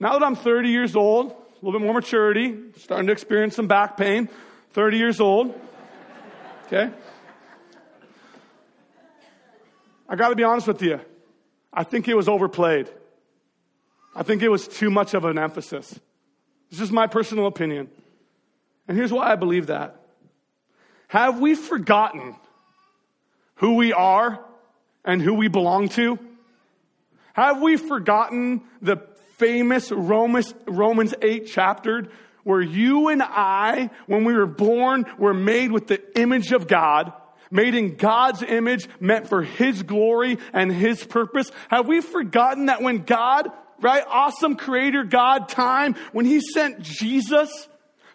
Now 0.00 0.18
that 0.18 0.24
I'm 0.24 0.34
30 0.34 0.70
years 0.70 0.96
old, 0.96 1.30
a 1.30 1.34
little 1.62 1.78
bit 1.78 1.84
more 1.84 1.92
maturity, 1.92 2.56
starting 2.78 3.06
to 3.08 3.12
experience 3.12 3.54
some 3.54 3.66
back 3.66 3.98
pain, 3.98 4.30
30 4.72 4.96
years 4.96 5.20
old. 5.20 5.54
Okay? 6.66 6.90
I 10.08 10.16
got 10.16 10.30
to 10.30 10.36
be 10.36 10.42
honest 10.42 10.66
with 10.66 10.80
you. 10.80 11.00
I 11.70 11.84
think 11.84 12.08
it 12.08 12.16
was 12.16 12.28
overplayed. 12.28 12.88
I 14.16 14.22
think 14.22 14.42
it 14.42 14.48
was 14.48 14.66
too 14.66 14.90
much 14.90 15.12
of 15.12 15.26
an 15.26 15.38
emphasis. 15.38 16.00
This 16.70 16.80
is 16.80 16.90
my 16.90 17.06
personal 17.06 17.46
opinion. 17.46 17.88
And 18.88 18.96
here's 18.96 19.12
why 19.12 19.30
I 19.30 19.36
believe 19.36 19.66
that. 19.66 20.00
Have 21.08 21.40
we 21.40 21.54
forgotten 21.54 22.36
who 23.56 23.74
we 23.74 23.92
are 23.92 24.42
and 25.04 25.20
who 25.20 25.34
we 25.34 25.48
belong 25.48 25.90
to? 25.90 26.18
Have 27.34 27.60
we 27.60 27.76
forgotten 27.76 28.62
the 28.80 28.96
famous 29.40 29.90
Romans, 29.90 30.54
Romans 30.66 31.14
8 31.20 31.46
chapter 31.46 32.08
where 32.44 32.60
you 32.60 33.08
and 33.08 33.22
I, 33.22 33.90
when 34.06 34.24
we 34.24 34.34
were 34.34 34.46
born, 34.46 35.06
were 35.18 35.34
made 35.34 35.72
with 35.72 35.86
the 35.86 36.00
image 36.18 36.52
of 36.52 36.66
God, 36.66 37.12
made 37.50 37.74
in 37.74 37.96
God's 37.96 38.42
image, 38.42 38.88
meant 38.98 39.28
for 39.28 39.42
His 39.42 39.82
glory 39.82 40.38
and 40.52 40.70
His 40.70 41.04
purpose. 41.04 41.50
Have 41.68 41.86
we 41.86 42.00
forgotten 42.00 42.66
that 42.66 42.82
when 42.82 42.98
God, 42.98 43.50
right, 43.80 44.04
awesome 44.08 44.56
creator 44.56 45.04
God 45.04 45.48
time, 45.48 45.96
when 46.12 46.26
He 46.26 46.40
sent 46.40 46.82
Jesus, 46.82 47.68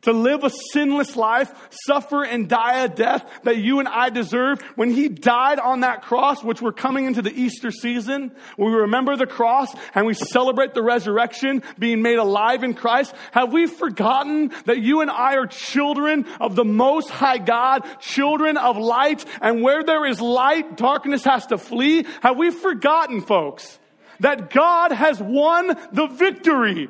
to 0.05 0.13
live 0.13 0.43
a 0.43 0.49
sinless 0.71 1.15
life, 1.15 1.53
suffer 1.85 2.23
and 2.23 2.47
die 2.47 2.83
a 2.83 2.89
death 2.89 3.29
that 3.43 3.57
you 3.57 3.79
and 3.79 3.87
I 3.87 4.09
deserve. 4.09 4.61
When 4.75 4.91
he 4.91 5.09
died 5.09 5.59
on 5.59 5.81
that 5.81 6.01
cross, 6.01 6.43
which 6.43 6.61
we're 6.61 6.71
coming 6.71 7.05
into 7.05 7.21
the 7.21 7.33
Easter 7.33 7.71
season, 7.71 8.31
we 8.57 8.71
remember 8.71 9.15
the 9.15 9.27
cross 9.27 9.75
and 9.93 10.05
we 10.05 10.13
celebrate 10.13 10.73
the 10.73 10.83
resurrection, 10.83 11.63
being 11.77 12.01
made 12.01 12.17
alive 12.17 12.63
in 12.63 12.73
Christ. 12.73 13.13
Have 13.31 13.51
we 13.51 13.67
forgotten 13.67 14.51
that 14.65 14.79
you 14.79 15.01
and 15.01 15.11
I 15.11 15.35
are 15.35 15.47
children 15.47 16.25
of 16.39 16.55
the 16.55 16.65
Most 16.65 17.09
High 17.09 17.39
God, 17.39 17.83
children 17.99 18.57
of 18.57 18.77
light, 18.77 19.25
and 19.41 19.61
where 19.61 19.83
there 19.83 20.05
is 20.05 20.21
light, 20.21 20.77
darkness 20.77 21.23
has 21.25 21.47
to 21.47 21.57
flee? 21.57 22.05
Have 22.21 22.37
we 22.37 22.51
forgotten, 22.51 23.21
folks, 23.21 23.79
that 24.19 24.49
God 24.49 24.91
has 24.91 25.19
won 25.19 25.75
the 25.91 26.07
victory? 26.07 26.89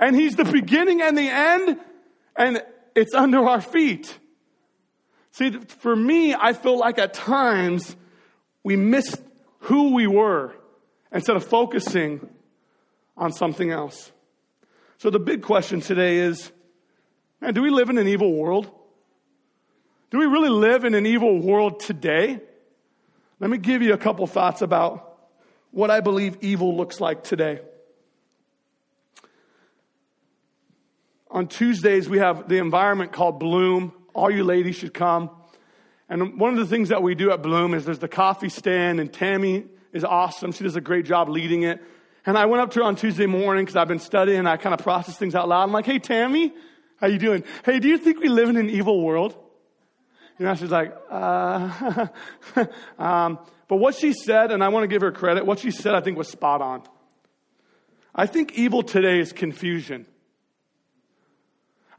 And 0.00 0.16
He's 0.16 0.36
the 0.36 0.44
beginning 0.44 1.02
and 1.02 1.16
the 1.16 1.28
end, 1.28 1.78
and 2.36 2.62
it's 2.94 3.14
under 3.14 3.48
our 3.48 3.60
feet. 3.60 4.18
See, 5.32 5.50
for 5.50 5.96
me, 5.96 6.34
I 6.34 6.52
feel 6.52 6.78
like 6.78 6.98
at 6.98 7.14
times 7.14 7.96
we 8.62 8.76
miss 8.76 9.16
who 9.60 9.94
we 9.94 10.06
were 10.06 10.54
instead 11.12 11.36
of 11.36 11.44
focusing 11.44 12.28
on 13.16 13.32
something 13.32 13.70
else. 13.70 14.12
So 14.98 15.10
the 15.10 15.18
big 15.18 15.42
question 15.42 15.80
today 15.80 16.18
is, 16.18 16.50
man, 17.40 17.54
do 17.54 17.62
we 17.62 17.70
live 17.70 17.90
in 17.90 17.98
an 17.98 18.08
evil 18.08 18.32
world? 18.32 18.70
Do 20.10 20.18
we 20.18 20.26
really 20.26 20.48
live 20.48 20.84
in 20.84 20.94
an 20.94 21.06
evil 21.06 21.40
world 21.40 21.80
today? 21.80 22.40
Let 23.40 23.50
me 23.50 23.58
give 23.58 23.82
you 23.82 23.92
a 23.92 23.98
couple 23.98 24.26
thoughts 24.26 24.62
about 24.62 25.18
what 25.72 25.90
I 25.90 26.00
believe 26.00 26.38
evil 26.40 26.76
looks 26.76 27.00
like 27.00 27.24
today. 27.24 27.60
On 31.34 31.48
Tuesdays, 31.48 32.08
we 32.08 32.18
have 32.18 32.48
the 32.48 32.58
environment 32.58 33.10
called 33.10 33.40
Bloom. 33.40 33.92
All 34.14 34.30
you 34.30 34.44
ladies 34.44 34.76
should 34.76 34.94
come. 34.94 35.30
And 36.08 36.38
one 36.38 36.52
of 36.52 36.58
the 36.60 36.66
things 36.66 36.90
that 36.90 37.02
we 37.02 37.16
do 37.16 37.32
at 37.32 37.42
Bloom 37.42 37.74
is 37.74 37.84
there's 37.84 37.98
the 37.98 38.06
coffee 38.06 38.48
stand, 38.48 39.00
and 39.00 39.12
Tammy 39.12 39.64
is 39.92 40.04
awesome. 40.04 40.52
She 40.52 40.62
does 40.62 40.76
a 40.76 40.80
great 40.80 41.06
job 41.06 41.28
leading 41.28 41.64
it. 41.64 41.82
And 42.24 42.38
I 42.38 42.46
went 42.46 42.62
up 42.62 42.70
to 42.72 42.80
her 42.80 42.84
on 42.84 42.94
Tuesday 42.94 43.26
morning 43.26 43.64
because 43.64 43.74
I've 43.74 43.88
been 43.88 43.98
studying 43.98 44.38
and 44.38 44.48
I 44.48 44.56
kind 44.56 44.74
of 44.74 44.80
process 44.80 45.18
things 45.18 45.34
out 45.34 45.48
loud. 45.48 45.64
I'm 45.64 45.72
like, 45.72 45.86
hey, 45.86 45.98
Tammy, 45.98 46.52
how 46.98 47.08
you 47.08 47.18
doing? 47.18 47.42
Hey, 47.64 47.80
do 47.80 47.88
you 47.88 47.98
think 47.98 48.20
we 48.20 48.28
live 48.28 48.48
in 48.48 48.56
an 48.56 48.70
evil 48.70 49.02
world? 49.02 49.36
You 50.38 50.46
know, 50.46 50.54
she's 50.54 50.70
like, 50.70 50.96
uh, 51.10 52.06
um, 52.98 53.40
but 53.66 53.76
what 53.76 53.96
she 53.96 54.12
said, 54.12 54.52
and 54.52 54.62
I 54.62 54.68
want 54.68 54.84
to 54.84 54.88
give 54.88 55.02
her 55.02 55.10
credit, 55.10 55.44
what 55.44 55.58
she 55.58 55.72
said 55.72 55.96
I 55.96 56.00
think 56.00 56.16
was 56.16 56.28
spot 56.28 56.62
on. 56.62 56.82
I 58.14 58.26
think 58.26 58.52
evil 58.52 58.84
today 58.84 59.18
is 59.18 59.32
confusion. 59.32 60.06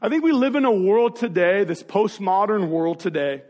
I 0.00 0.08
think 0.08 0.22
we 0.22 0.32
live 0.32 0.56
in 0.56 0.64
a 0.64 0.72
world 0.72 1.16
today, 1.16 1.64
this 1.64 1.82
postmodern 1.82 2.68
world 2.68 3.00
today, 3.00 3.42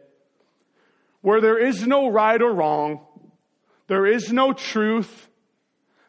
where 1.20 1.40
there 1.40 1.58
is 1.58 1.86
no 1.86 2.08
right 2.08 2.40
or 2.40 2.52
wrong, 2.52 3.00
there 3.88 4.06
is 4.06 4.32
no 4.32 4.52
truth, 4.52 5.28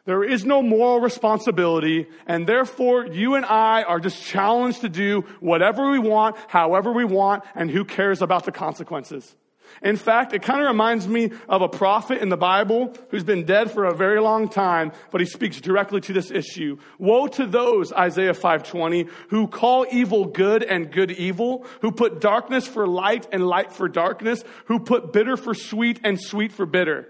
there 0.04 0.22
is 0.22 0.44
no 0.44 0.62
moral 0.62 1.00
responsibility, 1.00 2.06
and 2.26 2.46
therefore 2.46 3.06
you 3.06 3.34
and 3.34 3.44
I 3.44 3.82
are 3.82 4.00
just 4.00 4.22
challenged 4.24 4.80
to 4.82 4.88
do 4.88 5.24
whatever 5.40 5.90
we 5.90 5.98
want, 5.98 6.36
however 6.46 6.92
we 6.92 7.04
want, 7.04 7.44
and 7.54 7.70
who 7.70 7.84
cares 7.84 8.22
about 8.22 8.44
the 8.44 8.52
consequences. 8.52 9.36
In 9.82 9.96
fact, 9.96 10.32
it 10.32 10.42
kind 10.42 10.60
of 10.60 10.66
reminds 10.66 11.06
me 11.06 11.32
of 11.48 11.62
a 11.62 11.68
prophet 11.68 12.20
in 12.20 12.28
the 12.28 12.36
Bible 12.36 12.94
who's 13.10 13.24
been 13.24 13.44
dead 13.44 13.70
for 13.70 13.84
a 13.84 13.94
very 13.94 14.20
long 14.20 14.48
time, 14.48 14.92
but 15.10 15.20
he 15.20 15.26
speaks 15.26 15.60
directly 15.60 16.00
to 16.02 16.12
this 16.12 16.30
issue. 16.30 16.78
Woe 16.98 17.26
to 17.28 17.46
those, 17.46 17.92
Isaiah 17.92 18.34
520, 18.34 19.06
who 19.28 19.46
call 19.46 19.86
evil 19.90 20.26
good 20.26 20.62
and 20.62 20.90
good 20.90 21.10
evil, 21.12 21.66
who 21.80 21.92
put 21.92 22.20
darkness 22.20 22.66
for 22.66 22.86
light 22.86 23.26
and 23.32 23.46
light 23.46 23.72
for 23.72 23.88
darkness, 23.88 24.44
who 24.66 24.78
put 24.78 25.12
bitter 25.12 25.36
for 25.36 25.54
sweet 25.54 26.00
and 26.04 26.20
sweet 26.20 26.52
for 26.52 26.66
bitter. 26.66 27.08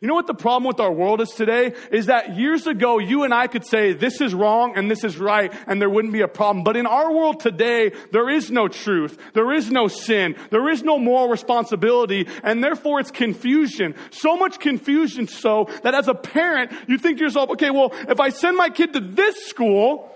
You 0.00 0.08
know 0.08 0.14
what 0.14 0.26
the 0.26 0.34
problem 0.34 0.68
with 0.68 0.80
our 0.80 0.92
world 0.92 1.20
is 1.20 1.30
today? 1.30 1.74
Is 1.90 2.06
that 2.06 2.36
years 2.36 2.66
ago, 2.66 2.98
you 2.98 3.24
and 3.24 3.32
I 3.32 3.46
could 3.46 3.66
say 3.66 3.92
this 3.92 4.20
is 4.20 4.34
wrong 4.34 4.76
and 4.76 4.90
this 4.90 5.04
is 5.04 5.18
right 5.18 5.52
and 5.66 5.80
there 5.80 5.88
wouldn't 5.88 6.12
be 6.12 6.20
a 6.20 6.28
problem. 6.28 6.64
But 6.64 6.76
in 6.76 6.86
our 6.86 7.12
world 7.12 7.40
today, 7.40 7.92
there 8.12 8.28
is 8.28 8.50
no 8.50 8.68
truth. 8.68 9.18
There 9.32 9.52
is 9.52 9.70
no 9.70 9.88
sin. 9.88 10.36
There 10.50 10.68
is 10.68 10.82
no 10.82 10.98
moral 10.98 11.28
responsibility 11.28 12.28
and 12.42 12.62
therefore 12.62 13.00
it's 13.00 13.10
confusion. 13.10 13.94
So 14.10 14.36
much 14.36 14.60
confusion 14.60 15.28
so 15.28 15.68
that 15.82 15.94
as 15.94 16.08
a 16.08 16.14
parent, 16.14 16.72
you 16.88 16.98
think 16.98 17.18
to 17.18 17.24
yourself, 17.24 17.50
okay, 17.50 17.70
well, 17.70 17.92
if 18.08 18.20
I 18.20 18.30
send 18.30 18.56
my 18.56 18.70
kid 18.70 18.92
to 18.94 19.00
this 19.00 19.46
school, 19.46 20.10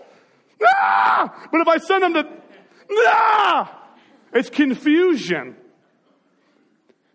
Ah! 0.62 1.48
But 1.50 1.60
if 1.60 1.68
I 1.68 1.78
send 1.78 2.02
them 2.02 2.14
to, 2.14 2.28
ah! 3.06 3.74
It's 4.32 4.50
confusion. 4.50 5.56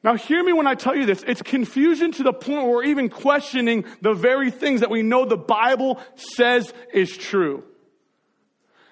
Now, 0.04 0.16
hear 0.16 0.44
me 0.44 0.52
when 0.52 0.68
I 0.68 0.76
tell 0.76 0.96
you 0.96 1.06
this. 1.06 1.24
It's 1.26 1.42
confusion 1.42 2.12
to 2.13 2.24
the 2.24 2.34
point 2.34 2.63
where 2.63 2.76
we're 2.76 2.84
even 2.84 3.10
questioning 3.10 3.86
the 4.02 4.13
very 4.13 4.52
things 4.52 4.82
that 4.82 4.89
we 4.89 5.02
know 5.02 5.24
the 5.26 5.38
Bible 5.38 6.02
says 6.16 6.74
is 6.94 7.16
true. 7.16 7.63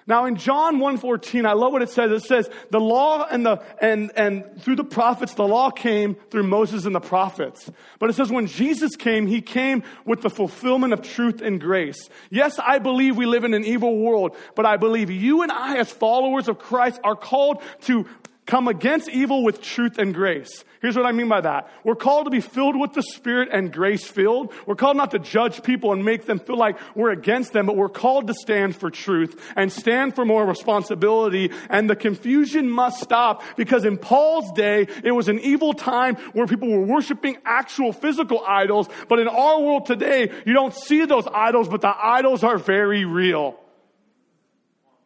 Now 0.06 0.24
in 0.24 0.36
John 0.36 0.78
1:14, 0.78 1.46
I 1.46 1.52
love 1.52 1.72
what 1.72 1.82
it 1.82 1.90
says. 1.90 2.10
It 2.10 2.26
says, 2.26 2.50
"The 2.70 2.80
law 2.80 3.24
and 3.30 3.46
the 3.46 3.62
and 3.80 4.10
and 4.16 4.44
through 4.60 4.76
the 4.76 4.84
prophets, 4.84 5.34
the 5.34 5.46
law 5.46 5.70
came 5.70 6.16
through 6.30 6.42
Moses 6.44 6.86
and 6.86 6.94
the 6.94 7.00
prophets." 7.00 7.70
But 7.98 8.10
it 8.10 8.14
says 8.14 8.30
when 8.30 8.46
Jesus 8.46 8.96
came, 8.96 9.26
he 9.26 9.40
came 9.40 9.84
with 10.04 10.22
the 10.22 10.30
fulfillment 10.30 10.92
of 10.92 11.02
truth 11.02 11.40
and 11.40 11.60
grace. 11.60 12.08
Yes, 12.30 12.58
I 12.58 12.78
believe 12.78 13.16
we 13.16 13.26
live 13.26 13.44
in 13.44 13.54
an 13.54 13.64
evil 13.64 13.96
world, 13.96 14.36
but 14.56 14.66
I 14.66 14.76
believe 14.76 15.10
you 15.10 15.42
and 15.42 15.52
I 15.52 15.76
as 15.76 15.92
followers 15.92 16.48
of 16.48 16.58
Christ 16.58 16.98
are 17.04 17.16
called 17.16 17.62
to 17.82 18.04
come 18.46 18.68
against 18.68 19.08
evil 19.08 19.44
with 19.44 19.62
truth 19.62 19.98
and 19.98 20.14
grace. 20.14 20.64
Here's 20.80 20.96
what 20.96 21.06
I 21.06 21.12
mean 21.12 21.28
by 21.28 21.40
that. 21.42 21.70
We're 21.84 21.94
called 21.94 22.24
to 22.24 22.30
be 22.30 22.40
filled 22.40 22.78
with 22.78 22.92
the 22.92 23.02
Spirit 23.02 23.50
and 23.52 23.72
grace 23.72 24.04
filled. 24.04 24.52
We're 24.66 24.74
called 24.74 24.96
not 24.96 25.12
to 25.12 25.20
judge 25.20 25.62
people 25.62 25.92
and 25.92 26.04
make 26.04 26.26
them 26.26 26.40
feel 26.40 26.56
like 26.56 26.76
we're 26.96 27.12
against 27.12 27.52
them, 27.52 27.66
but 27.66 27.76
we're 27.76 27.88
called 27.88 28.26
to 28.26 28.34
stand 28.34 28.74
for 28.74 28.90
truth 28.90 29.40
and 29.54 29.70
stand 29.70 30.16
for 30.16 30.24
more 30.24 30.44
responsibility. 30.44 31.52
And 31.70 31.88
the 31.88 31.94
confusion 31.94 32.68
must 32.68 33.00
stop 33.00 33.44
because 33.56 33.84
in 33.84 33.96
Paul's 33.96 34.50
day, 34.52 34.88
it 35.04 35.12
was 35.12 35.28
an 35.28 35.38
evil 35.38 35.72
time 35.72 36.16
where 36.32 36.48
people 36.48 36.68
were 36.68 36.84
worshiping 36.84 37.38
actual 37.44 37.92
physical 37.92 38.42
idols. 38.44 38.88
But 39.08 39.20
in 39.20 39.28
our 39.28 39.60
world 39.60 39.86
today, 39.86 40.32
you 40.44 40.52
don't 40.52 40.74
see 40.74 41.04
those 41.04 41.28
idols, 41.32 41.68
but 41.68 41.80
the 41.80 41.94
idols 41.96 42.42
are 42.42 42.58
very 42.58 43.04
real. 43.04 43.56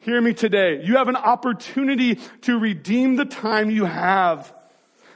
Hear 0.06 0.20
me 0.20 0.34
today. 0.34 0.84
You 0.84 0.98
have 0.98 1.08
an 1.08 1.16
opportunity 1.16 2.20
to 2.42 2.60
redeem 2.60 3.16
the 3.16 3.24
time 3.24 3.70
you 3.70 3.86
have. 3.86 4.54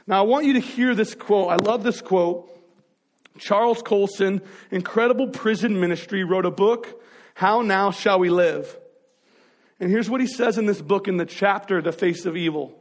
Now, 0.05 0.19
I 0.19 0.23
want 0.23 0.45
you 0.45 0.55
to 0.55 0.59
hear 0.59 0.93
this 0.93 1.15
quote. 1.15 1.49
I 1.49 1.55
love 1.55 1.81
this 1.81 2.01
quote. 2.01 2.49
Charles 3.39 3.81
Colson, 3.81 4.41
incredible 4.69 5.29
prison 5.29 5.79
ministry, 5.79 6.25
wrote 6.25 6.45
a 6.45 6.51
book, 6.51 7.01
How 7.35 7.61
Now 7.61 7.91
Shall 7.91 8.19
We 8.19 8.29
Live? 8.29 8.77
And 9.79 9.89
here's 9.89 10.09
what 10.09 10.19
he 10.19 10.27
says 10.27 10.57
in 10.57 10.65
this 10.65 10.81
book 10.81 11.07
in 11.07 11.15
the 11.15 11.25
chapter, 11.25 11.81
The 11.81 11.93
Face 11.93 12.25
of 12.25 12.35
Evil. 12.35 12.77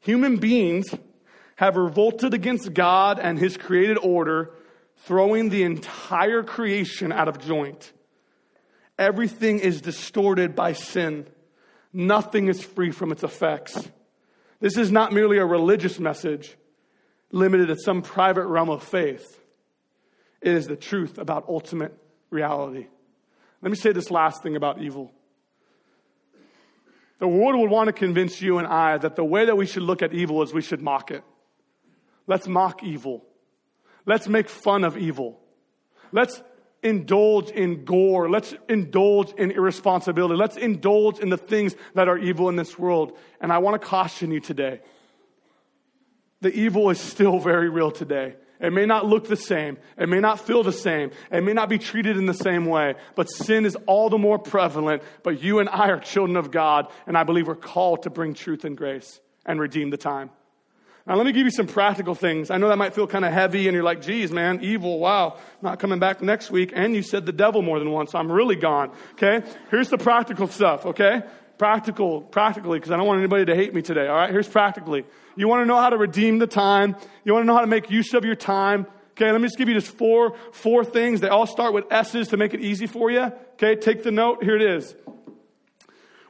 Human 0.00 0.36
beings 0.36 0.94
have 1.56 1.78
revolted 1.78 2.34
against 2.34 2.74
God 2.74 3.18
and 3.18 3.38
his 3.38 3.56
created 3.56 3.96
order, 3.96 4.50
throwing 4.98 5.48
the 5.48 5.62
entire 5.62 6.42
creation 6.42 7.10
out 7.10 7.28
of 7.28 7.38
joint. 7.42 7.90
Everything 8.98 9.58
is 9.58 9.80
distorted 9.80 10.54
by 10.54 10.72
sin. 10.72 11.26
Nothing 11.92 12.48
is 12.48 12.62
free 12.62 12.90
from 12.90 13.12
its 13.12 13.22
effects. 13.22 13.88
This 14.60 14.76
is 14.76 14.92
not 14.92 15.12
merely 15.12 15.38
a 15.38 15.44
religious 15.44 15.98
message 15.98 16.56
limited 17.30 17.68
to 17.68 17.76
some 17.76 18.02
private 18.02 18.46
realm 18.46 18.70
of 18.70 18.82
faith. 18.82 19.40
It 20.40 20.52
is 20.54 20.66
the 20.66 20.76
truth 20.76 21.18
about 21.18 21.48
ultimate 21.48 21.96
reality. 22.30 22.86
Let 23.62 23.70
me 23.70 23.76
say 23.76 23.92
this 23.92 24.10
last 24.10 24.42
thing 24.42 24.56
about 24.56 24.80
evil. 24.80 25.12
The 27.18 27.28
world 27.28 27.60
would 27.60 27.70
want 27.70 27.86
to 27.86 27.92
convince 27.92 28.42
you 28.42 28.58
and 28.58 28.66
I 28.66 28.98
that 28.98 29.14
the 29.14 29.24
way 29.24 29.46
that 29.46 29.56
we 29.56 29.66
should 29.66 29.84
look 29.84 30.02
at 30.02 30.12
evil 30.12 30.42
is 30.42 30.52
we 30.52 30.62
should 30.62 30.82
mock 30.82 31.12
it. 31.12 31.22
Let's 32.26 32.48
mock 32.48 32.82
evil. 32.82 33.24
Let's 34.04 34.26
make 34.26 34.48
fun 34.48 34.82
of 34.84 34.96
evil. 34.96 35.38
Let's 36.10 36.42
indulge 36.82 37.50
in 37.50 37.84
gore. 37.84 38.28
Let's 38.28 38.54
indulge 38.68 39.32
in 39.32 39.50
irresponsibility. 39.50 40.34
Let's 40.34 40.56
indulge 40.56 41.18
in 41.18 41.28
the 41.30 41.38
things 41.38 41.74
that 41.94 42.08
are 42.08 42.18
evil 42.18 42.48
in 42.48 42.56
this 42.56 42.78
world. 42.78 43.16
And 43.40 43.52
I 43.52 43.58
want 43.58 43.80
to 43.80 43.86
caution 43.86 44.30
you 44.30 44.40
today. 44.40 44.80
The 46.40 46.52
evil 46.52 46.90
is 46.90 47.00
still 47.00 47.38
very 47.38 47.68
real 47.68 47.90
today. 47.90 48.34
It 48.60 48.72
may 48.72 48.86
not 48.86 49.06
look 49.06 49.26
the 49.26 49.36
same. 49.36 49.76
It 49.98 50.08
may 50.08 50.20
not 50.20 50.38
feel 50.38 50.62
the 50.62 50.72
same. 50.72 51.10
It 51.30 51.42
may 51.42 51.52
not 51.52 51.68
be 51.68 51.78
treated 51.78 52.16
in 52.16 52.26
the 52.26 52.34
same 52.34 52.66
way. 52.66 52.94
But 53.16 53.28
sin 53.28 53.66
is 53.66 53.76
all 53.86 54.08
the 54.08 54.18
more 54.18 54.38
prevalent. 54.38 55.02
But 55.22 55.42
you 55.42 55.58
and 55.58 55.68
I 55.68 55.90
are 55.90 55.98
children 55.98 56.36
of 56.36 56.50
God. 56.50 56.88
And 57.06 57.18
I 57.18 57.24
believe 57.24 57.48
we're 57.48 57.56
called 57.56 58.04
to 58.04 58.10
bring 58.10 58.34
truth 58.34 58.64
and 58.64 58.76
grace 58.76 59.20
and 59.44 59.60
redeem 59.60 59.90
the 59.90 59.96
time. 59.96 60.30
Now, 61.06 61.16
let 61.16 61.26
me 61.26 61.32
give 61.32 61.44
you 61.44 61.50
some 61.50 61.66
practical 61.66 62.14
things. 62.14 62.50
I 62.50 62.58
know 62.58 62.68
that 62.68 62.78
might 62.78 62.94
feel 62.94 63.08
kind 63.08 63.24
of 63.24 63.32
heavy, 63.32 63.66
and 63.66 63.74
you're 63.74 63.82
like, 63.82 64.02
geez, 64.02 64.30
man, 64.30 64.60
evil, 64.62 65.00
wow, 65.00 65.38
not 65.60 65.80
coming 65.80 65.98
back 65.98 66.22
next 66.22 66.50
week. 66.50 66.72
And 66.74 66.94
you 66.94 67.02
said 67.02 67.26
the 67.26 67.32
devil 67.32 67.60
more 67.60 67.80
than 67.80 67.90
once, 67.90 68.12
so 68.12 68.18
I'm 68.18 68.30
really 68.30 68.54
gone. 68.54 68.92
Okay? 69.14 69.42
Here's 69.70 69.88
the 69.88 69.98
practical 69.98 70.46
stuff, 70.46 70.86
okay? 70.86 71.22
Practical, 71.58 72.20
practically, 72.20 72.78
because 72.78 72.92
I 72.92 72.96
don't 72.96 73.06
want 73.06 73.18
anybody 73.18 73.44
to 73.46 73.54
hate 73.56 73.74
me 73.74 73.82
today, 73.82 74.06
all 74.06 74.16
right? 74.16 74.30
Here's 74.30 74.46
practically. 74.46 75.04
You 75.34 75.48
want 75.48 75.62
to 75.62 75.66
know 75.66 75.78
how 75.78 75.90
to 75.90 75.96
redeem 75.96 76.38
the 76.38 76.46
time, 76.46 76.94
you 77.24 77.32
want 77.32 77.42
to 77.42 77.46
know 77.48 77.54
how 77.54 77.62
to 77.62 77.66
make 77.66 77.90
use 77.90 78.14
of 78.14 78.24
your 78.24 78.36
time. 78.36 78.86
Okay, 79.12 79.30
let 79.30 79.40
me 79.40 79.46
just 79.46 79.58
give 79.58 79.68
you 79.68 79.74
just 79.74 79.94
four, 79.98 80.36
four 80.52 80.84
things. 80.84 81.20
They 81.20 81.28
all 81.28 81.46
start 81.46 81.74
with 81.74 81.84
S's 81.92 82.28
to 82.28 82.38
make 82.38 82.54
it 82.54 82.60
easy 82.60 82.86
for 82.86 83.10
you. 83.10 83.30
Okay, 83.54 83.76
take 83.76 84.02
the 84.04 84.10
note. 84.10 84.42
Here 84.42 84.56
it 84.56 84.62
is. 84.62 84.94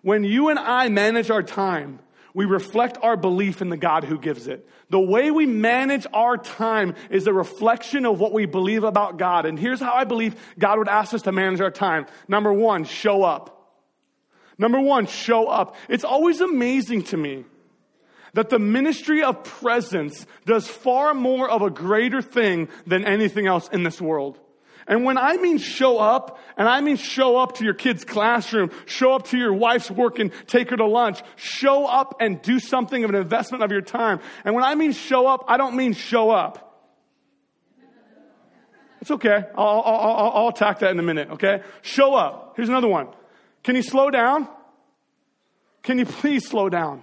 When 0.03 0.25
you 0.25 0.49
and 0.49 0.59
I 0.59 0.89
manage 0.89 1.31
our 1.31 1.45
time, 1.45 2.01
we 2.35 2.45
reflect 2.45 2.99
our 3.03 3.17
belief 3.17 3.61
in 3.61 3.69
the 3.69 3.77
God 3.77 4.05
who 4.05 4.19
gives 4.19 4.47
it. 4.47 4.69
The 4.91 5.01
way 5.01 5.31
we 5.31 5.47
manage 5.47 6.07
our 6.13 6.37
time 6.37 6.95
is 7.11 7.27
a 7.27 7.33
reflection 7.33 8.07
of 8.07 8.21
what 8.21 8.33
we 8.33 8.47
believe 8.47 8.85
about 8.85 9.19
God. 9.19 9.47
And 9.47 9.59
here's 9.59 9.81
how 9.81 9.93
I 9.93 10.05
believe 10.05 10.35
God 10.59 10.79
would 10.79 10.89
ask 10.89 11.13
us 11.15 11.23
to 11.23 11.33
manage 11.33 11.61
our 11.61 11.71
time. 11.71 12.07
Number 12.29 12.53
one, 12.53 12.85
show 12.85 13.23
up. 13.23 13.59
Number 14.59 14.81
one, 14.81 15.07
show 15.07 15.47
up. 15.47 15.77
It's 15.89 16.05
always 16.05 16.41
amazing 16.41 17.05
to 17.05 17.17
me 17.17 17.45
that 18.35 18.49
the 18.49 18.59
ministry 18.59 19.23
of 19.23 19.45
presence 19.45 20.27
does 20.47 20.67
far 20.67 21.13
more 21.13 21.51
of 21.51 21.63
a 21.63 21.71
greater 21.71 22.23
thing 22.23 22.69
than 22.87 23.05
anything 23.05 23.47
else 23.47 23.69
in 23.69 23.83
this 23.83 24.01
world. 24.01 24.39
And 24.87 25.05
when 25.05 25.17
I 25.17 25.37
mean 25.37 25.59
show 25.59 25.99
up, 25.99 26.39
and 26.57 26.69
I 26.69 26.81
mean 26.81 26.97
show 26.97 27.37
up 27.37 27.57
to 27.57 27.65
your 27.65 27.75
kid's 27.75 28.05
classroom, 28.05 28.71
show 28.87 29.13
up 29.13 29.29
to 29.29 29.39
your 29.39 29.53
wife's 29.53 29.91
work 29.91 30.19
and 30.19 30.33
take 30.47 30.71
her 30.71 30.77
to 30.77 30.87
lunch, 30.87 31.23
show 31.37 31.87
up 31.87 32.17
and 32.21 32.41
do 32.43 32.59
something 32.59 33.05
of 33.05 33.11
an 33.11 33.17
investment 33.17 33.63
of 33.63 33.71
your 33.71 33.81
time. 33.81 34.21
And 34.45 34.55
when 34.55 34.65
I 34.65 34.75
mean 34.75 34.93
show 34.93 35.27
up, 35.27 35.45
I 35.49 35.57
don't 35.57 35.77
mean 35.77 35.93
show 35.93 36.31
up. 36.31 36.69
It's 39.01 39.11
okay. 39.11 39.45
I'll, 39.57 39.83
I'll, 39.85 40.31
I'll, 40.33 40.49
attack 40.49 40.79
that 40.79 40.93
in 40.93 40.99
a 41.01 41.03
minute, 41.03 41.31
okay? 41.33 41.63
Show 41.83 42.15
up. 42.15 42.53
Here's 42.55 42.69
another 42.69 42.87
one. 42.87 43.09
Can 43.65 43.75
you 43.75 43.83
slow 43.83 44.11
down? 44.11 44.47
Can 45.83 45.99
you 45.99 46.07
please 46.07 46.49
slow 46.49 46.69
down? 46.69 47.03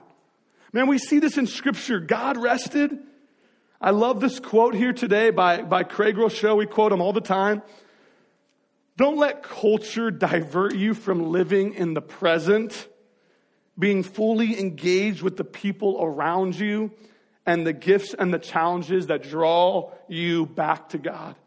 Man, 0.72 0.88
we 0.88 0.98
see 0.98 1.20
this 1.20 1.38
in 1.38 1.46
scripture. 1.46 2.00
God 2.00 2.38
rested 2.38 2.98
I 3.82 3.92
love 3.92 4.20
this 4.20 4.42
quote 4.42 4.76
here 4.76 4.92
today 4.92 5.30
by, 5.30 5.62
by 5.62 5.84
Craig 5.84 6.16
Groeschel. 6.16 6.58
We 6.58 6.66
quote 6.66 6.92
him 6.92 7.02
all 7.02 7.14
the 7.14 7.22
time. 7.22 7.62
Don't 8.98 9.18
let 9.18 9.42
culture 9.42 10.12
divert 10.12 10.76
you 10.76 10.94
from 10.94 11.32
living 11.32 11.76
in 11.76 11.94
the 11.94 12.02
present, 12.02 12.90
being 13.78 14.04
fully 14.04 14.60
engaged 14.60 15.22
with 15.22 15.38
the 15.38 15.46
people 15.46 15.98
around 16.02 16.60
you 16.60 16.92
and 17.46 17.66
the 17.66 17.72
gifts 17.72 18.14
and 18.14 18.34
the 18.34 18.40
challenges 18.40 19.08
that 19.08 19.24
draw 19.24 19.94
you 20.10 20.46
back 20.46 20.90
to 20.90 20.98
God. 20.98 21.38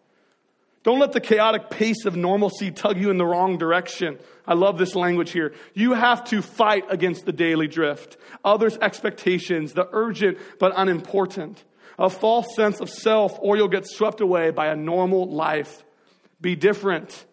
Don't 0.85 1.01
let 1.01 1.12
the 1.12 1.21
chaotic 1.21 1.68
pace 1.68 2.07
of 2.07 2.16
normalcy 2.16 2.71
tug 2.71 2.97
you 2.97 3.11
in 3.11 3.18
the 3.18 3.27
wrong 3.27 3.59
direction. 3.59 4.18
I 4.47 4.55
love 4.55 4.79
this 4.79 4.95
language 4.95 5.33
here. 5.33 5.53
You 5.75 5.92
have 5.92 6.25
to 6.31 6.40
fight 6.40 6.85
against 6.88 7.27
the 7.27 7.33
daily 7.33 7.68
drift, 7.68 8.16
others' 8.42 8.79
expectations, 8.79 9.75
the 9.75 9.87
urgent 9.92 10.38
but 10.59 10.73
unimportant 10.75 11.62
a 11.98 12.11
false 12.11 12.55
sense 12.55 12.81
of 12.81 12.90
self, 12.90 13.38
or 13.40 13.57
you'll 13.57 13.68
get 13.68 13.87
swept 13.87 14.20
away 14.20 14.50
by 14.50 14.68
a 14.68 14.76
normal 14.76 15.31
life. 15.31 15.85
Be 16.40 16.57
different. 16.57 17.24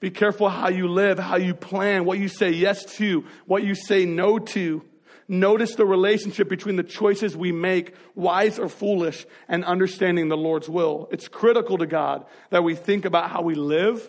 Be 0.00 0.10
careful 0.10 0.48
how 0.48 0.68
you 0.68 0.88
live, 0.88 1.18
how 1.18 1.36
you 1.36 1.54
plan, 1.54 2.04
what 2.04 2.18
you 2.18 2.28
say 2.28 2.50
yes 2.50 2.84
to, 2.96 3.24
what 3.46 3.64
you 3.64 3.74
say 3.74 4.04
no 4.04 4.38
to. 4.38 4.82
Notice 5.28 5.74
the 5.74 5.86
relationship 5.86 6.48
between 6.48 6.76
the 6.76 6.84
choices 6.84 7.36
we 7.36 7.50
make, 7.50 7.94
wise 8.14 8.58
or 8.58 8.68
foolish, 8.68 9.26
and 9.48 9.64
understanding 9.64 10.28
the 10.28 10.36
Lord's 10.36 10.68
will. 10.68 11.08
It's 11.10 11.26
critical 11.26 11.78
to 11.78 11.86
God 11.86 12.26
that 12.50 12.62
we 12.62 12.76
think 12.76 13.04
about 13.04 13.30
how 13.30 13.42
we 13.42 13.54
live, 13.54 14.08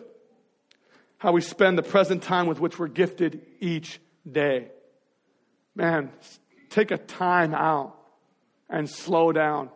how 1.18 1.32
we 1.32 1.42
spend 1.42 1.78
the 1.78 1.84
present 1.84 2.22
time 2.22 2.46
with 2.46 2.60
which 2.60 2.78
we're 2.78 2.88
gifted 2.88 3.42
each 3.60 4.00
day. 4.30 4.68
Man, 5.74 6.12
take 6.70 6.92
a 6.92 6.98
time 6.98 7.56
out 7.56 7.96
and 8.70 8.88
slow 8.88 9.32
down. 9.32 9.70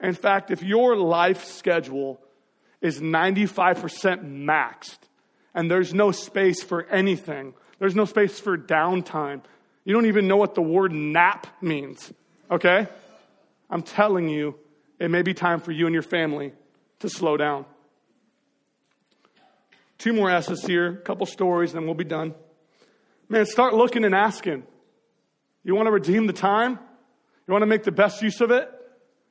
In 0.00 0.14
fact, 0.14 0.50
if 0.50 0.62
your 0.62 0.96
life 0.96 1.44
schedule 1.44 2.20
is 2.80 3.00
95% 3.00 4.44
maxed 4.44 4.98
and 5.54 5.70
there's 5.70 5.94
no 5.94 6.12
space 6.12 6.62
for 6.62 6.84
anything, 6.86 7.54
there's 7.78 7.94
no 7.94 8.04
space 8.04 8.38
for 8.38 8.58
downtime, 8.58 9.42
you 9.84 9.94
don't 9.94 10.06
even 10.06 10.28
know 10.28 10.36
what 10.36 10.54
the 10.54 10.62
word 10.62 10.92
nap 10.92 11.46
means, 11.62 12.12
okay? 12.50 12.88
I'm 13.70 13.82
telling 13.82 14.28
you, 14.28 14.56
it 14.98 15.10
may 15.10 15.22
be 15.22 15.34
time 15.34 15.60
for 15.60 15.72
you 15.72 15.86
and 15.86 15.94
your 15.94 16.02
family 16.02 16.52
to 17.00 17.08
slow 17.08 17.36
down. 17.36 17.64
Two 19.98 20.12
more 20.12 20.30
S's 20.30 20.64
here, 20.64 20.88
a 20.88 20.96
couple 20.96 21.26
stories, 21.26 21.70
and 21.70 21.80
then 21.80 21.86
we'll 21.86 21.94
be 21.94 22.04
done. 22.04 22.34
Man, 23.28 23.46
start 23.46 23.74
looking 23.74 24.04
and 24.04 24.14
asking. 24.14 24.64
You 25.64 25.74
want 25.74 25.86
to 25.86 25.90
redeem 25.90 26.26
the 26.26 26.32
time? 26.32 26.78
You 27.46 27.52
want 27.52 27.62
to 27.62 27.66
make 27.66 27.82
the 27.82 27.92
best 27.92 28.22
use 28.22 28.40
of 28.40 28.50
it? 28.50 28.70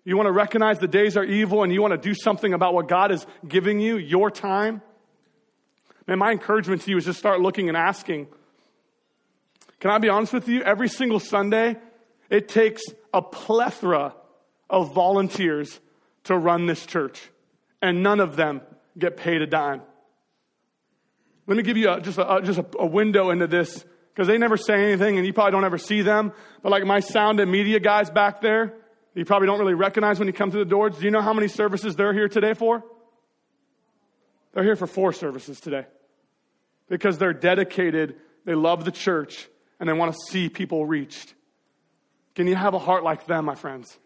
You 0.05 0.15
want 0.15 0.27
to 0.27 0.31
recognize 0.31 0.77
the 0.77 0.87
days 0.87 1.17
are 1.17 1.23
evil 1.23 1.63
and 1.63 1.73
you 1.73 1.81
want 1.81 1.91
to 1.91 1.97
do 1.97 2.13
something 2.13 2.53
about 2.53 2.75
what 2.75 2.87
God 2.87 3.11
is 3.11 3.25
giving 3.45 3.79
you, 3.79 3.97
your 3.97 4.29
time? 4.29 4.81
Man, 6.07 6.19
my 6.19 6.31
encouragement 6.31 6.83
to 6.83 6.91
you 6.91 6.97
is 6.97 7.05
just 7.05 7.17
start 7.17 7.41
looking 7.41 7.67
and 7.67 7.75
asking. 7.75 8.27
Can 9.79 9.89
I 9.89 9.97
be 9.97 10.09
honest 10.09 10.31
with 10.31 10.47
you? 10.47 10.61
Every 10.61 10.87
single 10.87 11.19
Sunday, 11.19 11.77
it 12.29 12.47
takes 12.47 12.83
a 13.11 13.21
plethora 13.21 14.13
of 14.69 14.93
volunteers 14.93 15.79
to 16.25 16.37
run 16.37 16.67
this 16.67 16.85
church, 16.85 17.29
and 17.81 18.03
none 18.03 18.19
of 18.19 18.35
them 18.35 18.61
get 18.97 19.17
paid 19.17 19.41
a 19.41 19.47
dime. 19.47 19.81
Let 21.47 21.57
me 21.57 21.63
give 21.63 21.77
you 21.77 21.91
a, 21.91 22.01
just, 22.01 22.17
a, 22.17 22.41
just 22.43 22.59
a, 22.59 22.65
a 22.79 22.85
window 22.85 23.31
into 23.31 23.47
this 23.47 23.85
because 24.13 24.27
they 24.27 24.37
never 24.37 24.57
say 24.57 24.91
anything 24.91 25.17
and 25.17 25.25
you 25.25 25.33
probably 25.33 25.51
don't 25.51 25.65
ever 25.65 25.77
see 25.77 26.01
them. 26.01 26.31
But 26.63 26.71
like 26.71 26.85
my 26.85 26.99
sound 26.99 27.39
and 27.39 27.51
media 27.51 27.79
guys 27.79 28.09
back 28.09 28.41
there, 28.41 28.73
you 29.15 29.25
probably 29.25 29.47
don't 29.47 29.60
really 29.60 29.73
recognize 29.73 30.19
when 30.19 30.28
you 30.28 30.34
come 30.34 30.51
through 30.51 30.63
the 30.65 30.69
doors. 30.69 30.97
Do 30.97 31.06
you 31.06 31.12
know 31.12 31.21
how 31.21 31.34
many 31.34 31.47
services 31.47 31.95
they're 31.95 32.13
here 32.13 32.28
today 32.28 32.54
for? 32.54 32.84
They're 34.54 34.63
here 34.63 34.75
for 34.75 34.88
four 34.88 35.13
services 35.13 35.60
today 35.60 35.86
because 36.88 37.17
they're 37.17 37.34
dedicated, 37.34 38.15
they 38.45 38.56
love 38.56 38.86
the 38.86 38.91
church, 38.91 39.47
and 39.80 39.89
they 39.89 39.93
want 39.93 40.13
to 40.13 40.19
see 40.30 40.49
people 40.49 40.86
reached. 40.86 41.34
Can 42.36 42.47
you 42.47 42.56
have 42.56 42.73
a 42.73 42.80
heart 42.80 43.04
like 43.04 43.25
them, 43.25 43.45
my 43.45 43.56
friends? 43.56 43.97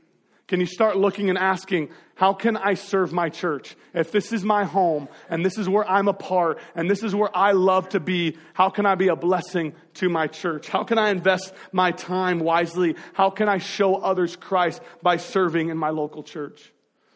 Can 0.50 0.60
you 0.60 0.66
start 0.66 0.98
looking 0.98 1.30
and 1.30 1.38
asking, 1.38 1.90
how 2.16 2.34
can 2.34 2.58
I 2.58 2.74
serve 2.74 3.14
my 3.14 3.30
church? 3.30 3.76
If 3.94 4.12
this 4.12 4.34
is 4.34 4.44
my 4.44 4.64
home 4.64 5.08
and 5.30 5.46
this 5.46 5.60
is 5.60 5.70
where 5.70 5.88
I'm 5.88 6.08
a 6.08 6.14
part 6.14 6.58
and 6.74 6.90
this 6.90 7.04
is 7.04 7.14
where 7.14 7.30
I 7.38 7.52
love 7.52 7.90
to 7.90 8.00
be, 8.00 8.36
how 8.54 8.72
can 8.72 8.88
I 8.88 8.96
be 8.96 9.10
a 9.10 9.16
blessing 9.16 9.76
to 9.96 10.10
my 10.10 10.26
church? 10.26 10.68
How 10.68 10.84
can 10.84 10.98
I 10.98 11.12
invest 11.12 11.54
my 11.72 11.92
time 11.92 12.40
wisely? 12.40 12.96
How 13.14 13.30
can 13.30 13.48
I 13.48 13.60
show 13.60 13.98
others 13.98 14.36
Christ 14.36 14.82
by 15.04 15.18
serving 15.18 15.70
in 15.70 15.78
my 15.78 15.92
local 15.92 16.24
church? 16.24 16.74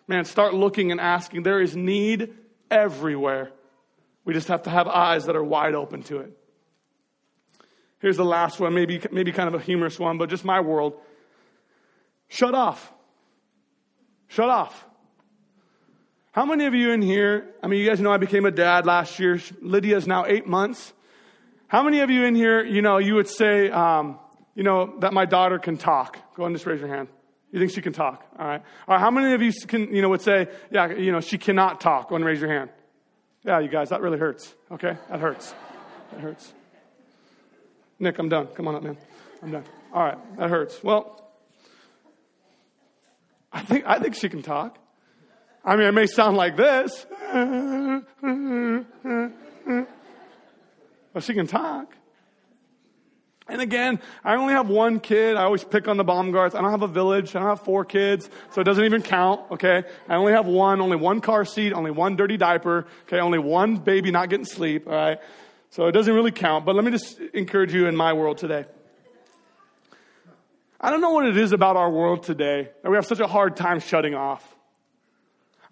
Man, 0.07 0.25
start 0.25 0.53
looking 0.53 0.91
and 0.91 1.01
asking. 1.01 1.41
There 1.41 1.59
is 1.59 1.75
need 1.75 2.35
everywhere. 2.69 3.51
We 4.25 4.35
just 4.35 4.49
have 4.49 4.61
to 4.63 4.69
have 4.69 4.87
eyes 4.87 5.25
that 5.25 5.35
are 5.35 5.43
wide 5.43 5.73
open 5.73 6.03
to 6.03 6.19
it. 6.19 6.37
Here's 7.97 8.17
the 8.17 8.25
last 8.25 8.59
one, 8.59 8.75
maybe, 8.75 9.01
maybe 9.11 9.31
kind 9.31 9.47
of 9.47 9.59
a 9.59 9.63
humorous 9.63 9.97
one, 9.97 10.19
but 10.19 10.29
just 10.29 10.45
my 10.45 10.59
world. 10.59 10.93
Shut 12.27 12.53
off. 12.53 12.93
Shut 14.33 14.49
off. 14.49 14.85
How 16.31 16.43
many 16.45 16.65
of 16.65 16.73
you 16.73 16.91
in 16.91 17.03
here, 17.03 17.53
I 17.61 17.67
mean, 17.67 17.79
you 17.79 17.87
guys 17.87 17.99
know 17.99 18.11
I 18.11 18.17
became 18.17 18.45
a 18.45 18.51
dad 18.51 18.87
last 18.87 19.19
year. 19.19 19.39
Lydia 19.61 19.95
is 19.95 20.07
now 20.07 20.25
eight 20.25 20.47
months. 20.47 20.91
How 21.67 21.83
many 21.83 21.99
of 21.99 22.09
you 22.09 22.23
in 22.23 22.33
here, 22.33 22.65
you 22.65 22.81
know, 22.81 22.97
you 22.97 23.13
would 23.13 23.27
say, 23.27 23.69
um, 23.69 24.17
you 24.55 24.63
know, 24.63 24.95
that 25.01 25.13
my 25.13 25.25
daughter 25.25 25.59
can 25.59 25.77
talk? 25.77 26.15
Go 26.35 26.41
ahead 26.41 26.47
and 26.47 26.55
just 26.55 26.65
raise 26.65 26.79
your 26.79 26.89
hand. 26.89 27.09
You 27.51 27.59
think 27.59 27.73
she 27.73 27.83
can 27.83 27.93
talk? 27.93 28.25
All 28.39 28.47
right. 28.47 28.63
All 28.87 28.95
right. 28.95 28.99
How 28.99 29.11
many 29.11 29.33
of 29.33 29.43
you 29.43 29.53
can, 29.67 29.93
you 29.93 30.01
know, 30.01 30.09
would 30.09 30.21
say, 30.21 30.47
yeah, 30.71 30.91
you 30.91 31.11
know, 31.11 31.19
she 31.19 31.37
cannot 31.37 31.79
talk? 31.79 32.09
Go 32.09 32.15
and 32.15 32.25
raise 32.25 32.41
your 32.41 32.49
hand. 32.49 32.71
Yeah, 33.43 33.59
you 33.59 33.69
guys, 33.69 33.89
that 33.89 34.01
really 34.01 34.17
hurts. 34.17 34.51
Okay? 34.71 34.97
That 35.11 35.19
hurts. 35.19 35.53
That 36.11 36.21
hurts. 36.21 36.51
Nick, 37.99 38.17
I'm 38.17 38.29
done. 38.29 38.47
Come 38.47 38.67
on 38.67 38.73
up, 38.73 38.81
man. 38.81 38.97
I'm 39.43 39.51
done. 39.51 39.63
All 39.93 40.03
right. 40.03 40.37
That 40.37 40.49
hurts. 40.49 40.83
Well, 40.83 41.22
I 43.53 43.61
think, 43.61 43.85
I 43.85 43.99
think 43.99 44.15
she 44.15 44.27
can 44.29 44.41
talk. 44.41 44.79
I 45.63 45.75
mean, 45.75 45.87
it 45.87 45.93
may 45.93 46.07
sound 46.07 46.35
like 46.35 46.57
this. 46.57 47.05
But 51.13 51.23
she 51.23 51.33
can 51.33 51.47
talk. 51.47 51.95
And 53.47 53.61
again, 53.61 53.99
I 54.23 54.35
only 54.35 54.53
have 54.53 54.69
one 54.69 54.99
kid. 54.99 55.35
I 55.35 55.43
always 55.43 55.63
pick 55.63 55.87
on 55.87 55.97
the 55.97 56.03
bomb 56.03 56.31
guards. 56.31 56.55
I 56.55 56.61
don't 56.61 56.71
have 56.71 56.81
a 56.81 56.87
village. 56.87 57.35
I 57.35 57.39
don't 57.39 57.49
have 57.49 57.61
four 57.61 57.85
kids, 57.85 58.29
so 58.51 58.61
it 58.61 58.63
doesn't 58.63 58.85
even 58.85 59.01
count, 59.01 59.41
okay? 59.51 59.83
I 60.07 60.15
only 60.15 60.31
have 60.31 60.47
one, 60.47 60.81
only 60.81 60.95
one 60.95 61.21
car 61.21 61.43
seat, 61.45 61.73
only 61.73 61.91
one 61.91 62.15
dirty 62.15 62.37
diaper, 62.37 62.87
okay? 63.03 63.19
Only 63.19 63.39
one 63.39 63.75
baby 63.75 64.11
not 64.11 64.29
getting 64.29 64.45
sleep, 64.45 64.87
all 64.87 64.93
right? 64.93 65.19
So 65.71 65.87
it 65.87 65.91
doesn't 65.91 66.13
really 66.13 66.31
count, 66.31 66.65
but 66.65 66.73
let 66.75 66.85
me 66.85 66.91
just 66.91 67.19
encourage 67.33 67.73
you 67.73 67.87
in 67.87 67.95
my 67.95 68.13
world 68.13 68.37
today. 68.37 68.65
I 70.83 70.89
don't 70.89 70.99
know 70.99 71.11
what 71.11 71.25
it 71.25 71.37
is 71.37 71.53
about 71.53 71.77
our 71.77 71.89
world 71.89 72.23
today 72.23 72.69
that 72.81 72.89
we 72.89 72.97
have 72.97 73.05
such 73.05 73.21
a 73.21 73.25
hard 73.25 73.55
time 73.55 73.79
shutting 73.79 74.15
off. 74.15 74.43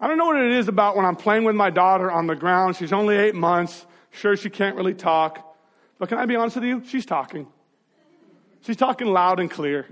I 0.00 0.08
don't 0.08 0.16
know 0.16 0.24
what 0.24 0.40
it 0.40 0.52
is 0.52 0.68
about 0.68 0.96
when 0.96 1.04
I'm 1.04 1.16
playing 1.16 1.44
with 1.44 1.54
my 1.54 1.68
daughter 1.68 2.10
on 2.10 2.26
the 2.26 2.34
ground. 2.34 2.76
She's 2.76 2.94
only 2.94 3.16
eight 3.16 3.34
months. 3.34 3.84
Sure, 4.10 4.34
she 4.38 4.48
can't 4.48 4.74
really 4.74 4.94
talk. 4.94 5.54
But 5.98 6.08
can 6.08 6.16
I 6.16 6.24
be 6.24 6.34
honest 6.34 6.56
with 6.56 6.64
you? 6.64 6.82
She's 6.86 7.04
talking. 7.04 7.46
She's 8.62 8.78
talking 8.78 9.06
loud 9.06 9.38
and 9.38 9.50
clear. 9.50 9.82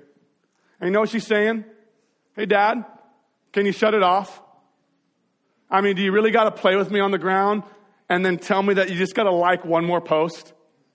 And 0.80 0.88
you 0.88 0.90
know 0.90 1.00
what 1.00 1.10
she's 1.10 1.26
saying? 1.26 1.66
Hey, 2.34 2.46
Dad, 2.46 2.86
can 3.52 3.66
you 3.66 3.72
shut 3.72 3.92
it 3.92 4.02
off? 4.02 4.40
I 5.70 5.82
mean, 5.82 5.96
do 5.96 6.02
you 6.02 6.12
really 6.12 6.30
got 6.30 6.44
to 6.44 6.50
play 6.50 6.76
with 6.76 6.90
me 6.90 6.98
on 6.98 7.10
the 7.10 7.18
ground 7.18 7.62
and 8.08 8.24
then 8.24 8.38
tell 8.38 8.62
me 8.62 8.72
that 8.72 8.88
you 8.88 8.96
just 8.96 9.14
got 9.14 9.24
to 9.24 9.32
like 9.32 9.66
one 9.66 9.84
more 9.84 10.00
post? 10.00 10.54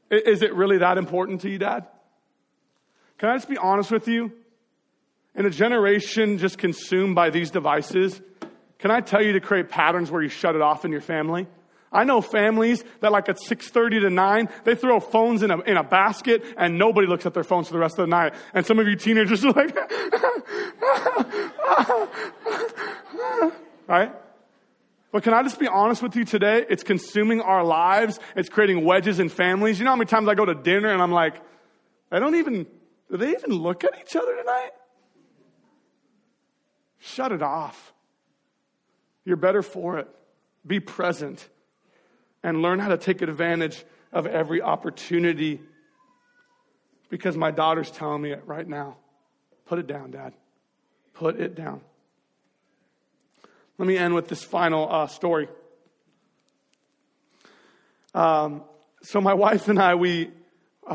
Is 0.09 0.41
it 0.41 0.55
really 0.55 0.79
that 0.79 0.97
important 0.97 1.41
to 1.41 1.49
you, 1.51 1.59
Dad? 1.59 1.85
Can 3.17 3.29
I 3.29 3.35
just 3.35 3.49
be 3.49 3.57
honest 3.57 3.91
with 3.91 4.07
you? 4.07 4.31
In 5.35 5.45
a 5.45 5.49
generation 5.49 6.37
just 6.37 6.57
consumed 6.57 7.15
by 7.15 7.29
these 7.29 7.51
devices, 7.51 8.21
can 8.79 8.91
I 8.91 9.01
tell 9.01 9.21
you 9.21 9.33
to 9.33 9.39
create 9.39 9.69
patterns 9.69 10.11
where 10.11 10.21
you 10.21 10.29
shut 10.29 10.55
it 10.55 10.61
off 10.61 10.85
in 10.85 10.91
your 10.91 11.01
family? 11.01 11.47
I 11.91 12.03
know 12.03 12.19
families 12.21 12.83
that 12.99 13.11
like 13.11 13.29
at 13.29 13.37
6.30 13.37 14.01
to 14.01 14.09
9, 14.09 14.49
they 14.65 14.75
throw 14.75 14.99
phones 14.99 15.43
in 15.43 15.51
a, 15.51 15.59
in 15.61 15.77
a 15.77 15.83
basket 15.83 16.43
and 16.57 16.77
nobody 16.77 17.07
looks 17.07 17.25
at 17.25 17.33
their 17.33 17.43
phones 17.43 17.67
for 17.67 17.73
the 17.73 17.79
rest 17.79 17.97
of 17.97 18.03
the 18.03 18.09
night. 18.09 18.33
And 18.53 18.65
some 18.65 18.79
of 18.79 18.87
you 18.87 18.97
teenagers 18.97 19.45
are 19.45 19.53
like, 19.53 19.75
right? 23.87 24.11
But 25.11 25.23
can 25.23 25.33
I 25.33 25.43
just 25.43 25.57
be 25.57 25.67
honest 25.67 26.03
with 26.03 26.17
you 26.17 26.25
today? 26.25 26.65
It's 26.69 26.83
consuming 26.83 27.39
our 27.39 27.63
lives. 27.63 28.19
It's 28.35 28.49
creating 28.49 28.83
wedges 28.83 29.19
in 29.19 29.29
families. 29.29 29.79
You 29.79 29.85
know 29.85 29.91
how 29.91 29.95
many 29.95 30.09
times 30.09 30.27
I 30.27 30.35
go 30.35 30.43
to 30.43 30.55
dinner 30.55 30.89
and 30.89 31.01
I'm 31.01 31.13
like, 31.13 31.41
I 32.11 32.19
don't 32.19 32.35
even, 32.35 32.65
do 33.09 33.17
they 33.17 33.31
even 33.31 33.51
look 33.51 33.83
at 33.83 33.91
each 33.99 34.15
other 34.15 34.35
tonight? 34.35 34.71
Shut 36.99 37.31
it 37.31 37.41
off. 37.41 37.93
You're 39.25 39.37
better 39.37 39.61
for 39.61 39.99
it. 39.99 40.07
Be 40.65 40.79
present 40.79 41.47
and 42.43 42.61
learn 42.61 42.79
how 42.79 42.89
to 42.89 42.97
take 42.97 43.21
advantage 43.21 43.83
of 44.11 44.25
every 44.25 44.61
opportunity 44.61 45.61
because 47.09 47.37
my 47.37 47.51
daughter's 47.51 47.91
telling 47.91 48.21
me 48.21 48.31
it 48.31 48.43
right 48.45 48.67
now. 48.67 48.97
Put 49.65 49.79
it 49.79 49.87
down, 49.87 50.11
Dad. 50.11 50.33
Put 51.13 51.39
it 51.39 51.55
down. 51.55 51.81
Let 53.77 53.87
me 53.87 53.97
end 53.97 54.13
with 54.13 54.27
this 54.27 54.43
final 54.43 54.91
uh, 54.91 55.07
story. 55.07 55.47
Um, 58.13 58.63
so, 59.01 59.19
my 59.19 59.33
wife 59.33 59.67
and 59.67 59.79
I, 59.79 59.95
we 59.95 60.31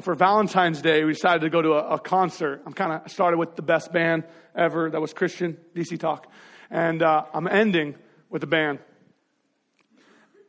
for 0.01 0.15
Valentine's 0.15 0.81
Day, 0.81 1.05
we 1.05 1.13
decided 1.13 1.41
to 1.41 1.51
go 1.51 1.61
to 1.61 1.73
a, 1.73 1.95
a 1.95 1.99
concert. 1.99 2.63
I'm 2.65 2.73
kind 2.73 2.93
of 2.93 3.11
started 3.11 3.39
with 3.39 3.57
the 3.57 3.63
best 3.63 3.93
band 3.93 4.25
ever 4.55 4.89
that 4.89 5.01
was 5.01 5.13
Christian, 5.13 5.57
DC 5.75 5.99
Talk. 5.99 6.31
And 6.71 7.03
uh, 7.03 7.25
I'm 7.35 7.49
ending 7.49 7.97
with 8.29 8.45
a 8.45 8.47
band. 8.47 8.79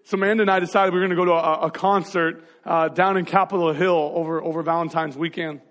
So 0.04 0.16
Amanda 0.16 0.44
and 0.44 0.52
I 0.52 0.60
decided 0.60 0.94
we 0.94 1.00
were 1.00 1.08
going 1.08 1.18
to 1.18 1.26
go 1.26 1.26
to 1.26 1.32
a, 1.32 1.68
a 1.68 1.72
concert 1.72 2.44
uh, 2.66 2.90
down 2.90 3.18
in 3.18 3.26
Capitol 3.26 3.74
Hill 3.74 4.12
over, 4.14 4.44
over 4.44 4.62
Valentine's 4.62 5.18
weekend. 5.18 5.62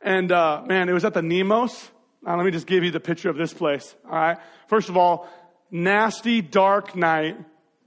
And 0.00 0.32
uh, 0.32 0.62
man, 0.66 0.88
it 0.88 0.92
was 0.92 1.04
at 1.04 1.12
the 1.12 1.20
Neumos. 1.20 1.90
Now, 2.22 2.36
let 2.36 2.46
me 2.46 2.50
just 2.50 2.66
give 2.66 2.82
you 2.82 2.90
the 2.90 3.00
picture 3.00 3.28
of 3.28 3.36
this 3.36 3.52
place. 3.52 3.94
All 4.06 4.12
right. 4.12 4.38
First 4.68 4.88
of 4.88 4.96
all, 4.96 5.28
nasty, 5.70 6.40
dark 6.40 6.96
night, 6.96 7.36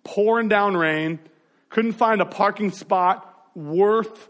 pouring 0.04 0.50
down 0.50 0.78
rain. 0.78 1.20
Couldn't 1.70 1.94
find 1.94 2.22
a 2.22 2.26
parking 2.26 2.72
spot 2.72 3.32
worth 3.56 4.30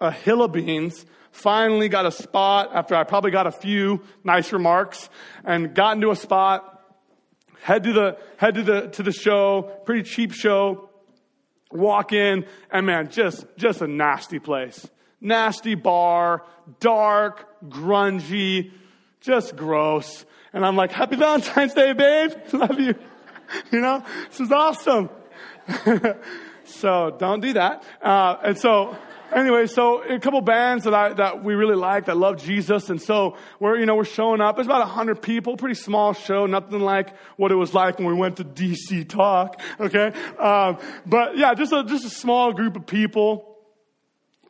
a 0.00 0.10
hill 0.10 0.42
of 0.42 0.52
beans, 0.52 1.04
finally 1.30 1.88
got 1.88 2.06
a 2.06 2.10
spot 2.10 2.70
after 2.74 2.94
I 2.94 3.04
probably 3.04 3.30
got 3.30 3.46
a 3.46 3.52
few 3.52 4.02
nice 4.24 4.52
remarks 4.52 5.08
and 5.44 5.74
got 5.74 5.96
into 5.96 6.10
a 6.10 6.16
spot, 6.16 6.82
head 7.62 7.84
to 7.84 7.92
the, 7.92 8.18
head 8.36 8.54
to 8.54 8.62
the, 8.62 8.88
to 8.88 9.02
the 9.02 9.12
show, 9.12 9.62
pretty 9.84 10.02
cheap 10.02 10.32
show, 10.32 10.90
walk 11.70 12.12
in 12.12 12.46
and 12.70 12.86
man, 12.86 13.10
just, 13.10 13.46
just 13.56 13.82
a 13.82 13.86
nasty 13.86 14.38
place. 14.38 14.88
Nasty 15.20 15.74
bar, 15.74 16.44
dark, 16.80 17.68
grungy, 17.68 18.70
just 19.20 19.56
gross. 19.56 20.24
And 20.52 20.64
I'm 20.64 20.76
like, 20.76 20.92
happy 20.92 21.16
Valentine's 21.16 21.74
Day, 21.74 21.92
babe. 21.92 22.32
Love 22.52 22.78
you. 22.78 22.94
You 23.72 23.80
know, 23.80 24.04
this 24.28 24.40
is 24.40 24.52
awesome. 24.52 25.08
so 26.64 27.16
don't 27.18 27.40
do 27.40 27.54
that. 27.54 27.82
Uh, 28.02 28.36
and 28.44 28.58
so, 28.58 28.94
anyway, 29.34 29.66
so 29.66 30.02
a 30.02 30.18
couple 30.18 30.40
bands 30.40 30.84
that 30.84 30.94
I, 30.94 31.12
that 31.14 31.44
we 31.44 31.54
really 31.54 31.74
like 31.76 32.06
that 32.06 32.16
love 32.16 32.42
Jesus. 32.42 32.90
And 32.90 33.00
so 33.00 33.36
we're, 33.60 33.78
you 33.78 33.86
know, 33.86 33.96
we're 33.96 34.04
showing 34.04 34.40
up. 34.40 34.58
It's 34.58 34.66
about 34.66 34.86
hundred 34.88 35.22
people, 35.22 35.56
pretty 35.56 35.74
small 35.74 36.12
show, 36.12 36.46
nothing 36.46 36.80
like 36.80 37.16
what 37.36 37.52
it 37.52 37.56
was 37.56 37.74
like 37.74 37.98
when 37.98 38.08
we 38.08 38.14
went 38.14 38.36
to 38.36 38.44
DC 38.44 39.08
Talk. 39.08 39.60
Okay. 39.80 40.12
Um, 40.38 40.78
but 41.06 41.36
yeah, 41.36 41.54
just 41.54 41.72
a, 41.72 41.84
just 41.84 42.04
a 42.04 42.10
small 42.10 42.52
group 42.52 42.76
of 42.76 42.86
people. 42.86 43.56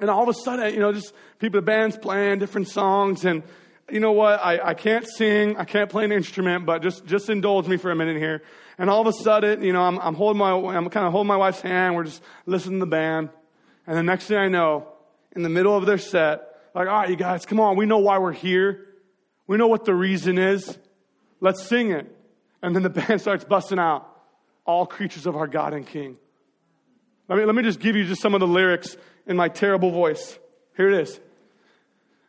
And 0.01 0.11
all 0.11 0.23
of 0.23 0.29
a 0.29 0.35
sudden, 0.35 0.73
you 0.75 0.81
know, 0.81 0.93
just 0.93 1.13
people, 1.39 1.61
the 1.61 1.65
band's 1.65 1.97
playing 1.97 2.39
different 2.39 2.69
songs. 2.69 3.25
And 3.25 3.43
you 3.91 4.01
know 4.01 4.13
what? 4.13 4.41
I, 4.45 4.61
I 4.71 4.75
can't 4.75 5.07
sing. 5.07 5.57
I 5.57 5.65
can't 5.65 5.91
play 5.91 6.05
an 6.05 6.13
instrument, 6.13 6.67
but 6.67 6.83
just, 6.83 7.05
just 7.05 7.31
indulge 7.31 7.67
me 7.67 7.79
for 7.79 7.91
a 7.91 7.97
minute 7.97 8.19
here. 8.19 8.43
And 8.77 8.89
all 8.89 9.01
of 9.01 9.09
a 9.09 9.13
sudden, 9.13 9.63
you 9.63 9.73
know, 9.73 9.83
I'm, 9.83 9.99
I'm 9.99 10.15
holding 10.15 10.39
my, 10.39 10.53
I'm 10.53 10.89
kind 10.89 11.07
of 11.07 11.13
holding 11.13 11.27
my 11.27 11.37
wife's 11.37 11.61
hand. 11.61 11.97
We're 11.97 12.05
just 12.05 12.23
listening 12.47 12.79
to 12.79 12.85
the 12.85 12.91
band. 12.91 13.31
And 13.89 13.97
the 13.97 14.03
next 14.03 14.27
thing 14.27 14.37
I 14.37 14.49
know, 14.49 14.87
in 15.35 15.43
the 15.43 15.49
middle 15.49 15.75
of 15.75 15.87
their 15.87 15.97
set, 15.97 16.43
like, 16.75 16.87
all 16.89 16.95
right, 16.95 17.09
you 17.09 17.17
guys, 17.17 17.47
come 17.47 17.59
on. 17.59 17.75
We 17.75 17.87
know 17.87 17.99
why 17.99 18.19
we're 18.19 18.33
here. 18.33 18.87
We 19.47 19.57
know 19.57 19.67
what 19.67 19.87
the 19.87 19.95
reason 19.95 20.37
is. 20.37 20.77
Let's 21.41 21.63
sing 21.63 21.93
it. 21.93 22.15
And 22.63 22.77
then 22.77 22.83
the 22.83 22.91
band 23.09 23.23
starts 23.23 23.45
busting 23.45 23.79
out, 23.79 24.07
all 24.67 24.85
creatures 24.85 25.25
of 25.25 25.37
our 25.37 25.47
God 25.47 25.73
and 25.73 25.87
King. 25.87 26.19
Let 27.29 27.39
me, 27.39 27.47
let 27.47 27.55
me 27.55 27.63
just 27.63 27.81
give 27.81 27.97
you 27.97 28.05
just 28.05 28.21
some 28.21 28.35
of 28.35 28.41
the 28.41 28.47
lyrics 28.47 28.95
in 29.27 29.37
my 29.37 29.49
terrible 29.49 29.91
voice. 29.91 30.39
Here 30.77 30.91
it 30.91 31.01
is. 31.01 31.19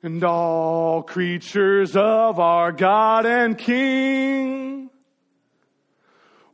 And 0.01 0.23
all 0.23 1.03
creatures 1.03 1.97
of 1.97 2.39
our 2.39 2.71
God 2.71 3.25
and 3.25 3.57
King, 3.57 4.89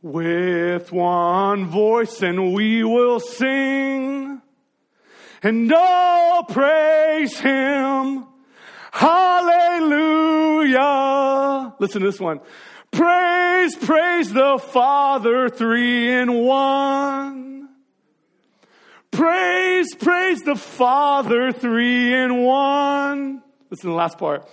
with 0.02 0.90
one 0.90 1.66
voice 1.66 2.22
and 2.22 2.52
we 2.52 2.82
will 2.82 3.20
sing, 3.20 4.35
and 5.42 5.72
all 5.72 6.44
praise 6.44 7.38
Him. 7.38 8.26
Hallelujah. 8.92 9.96
Listen 11.78 12.00
to 12.02 12.06
this 12.06 12.20
one. 12.20 12.40
Praise, 12.90 13.76
praise 13.76 14.32
the 14.32 14.58
Father, 14.58 15.48
three 15.48 16.10
in 16.10 16.32
one. 16.32 17.68
Praise, 19.10 19.94
praise 19.94 20.40
the 20.42 20.56
Father, 20.56 21.52
three 21.52 22.14
in 22.14 22.42
one. 22.42 23.42
Listen 23.70 23.88
to 23.88 23.92
the 23.92 23.94
last 23.94 24.18
part. 24.18 24.48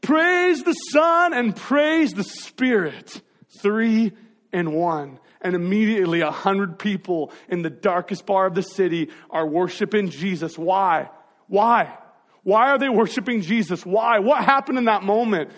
Praise 0.00 0.62
the 0.62 0.72
Son 0.72 1.34
and 1.34 1.54
praise 1.54 2.12
the 2.12 2.24
Spirit, 2.24 3.20
three 3.58 4.12
in 4.52 4.72
one. 4.72 5.18
And 5.42 5.54
immediately 5.54 6.20
a 6.20 6.30
hundred 6.30 6.78
people 6.78 7.32
in 7.48 7.62
the 7.62 7.70
darkest 7.70 8.26
bar 8.26 8.46
of 8.46 8.54
the 8.54 8.62
city 8.62 9.08
are 9.30 9.46
worshiping 9.46 10.10
Jesus. 10.10 10.58
Why? 10.58 11.08
Why? 11.48 11.96
Why 12.42 12.70
are 12.70 12.78
they 12.78 12.88
worshiping 12.88 13.40
Jesus? 13.42 13.84
Why? 13.84 14.18
What 14.18 14.44
happened 14.44 14.78
in 14.78 14.84
that 14.84 15.02
moment? 15.02 15.50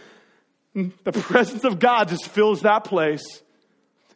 The 0.74 1.12
presence 1.12 1.64
of 1.64 1.78
God 1.78 2.08
just 2.08 2.28
fills 2.28 2.62
that 2.62 2.84
place. 2.84 3.42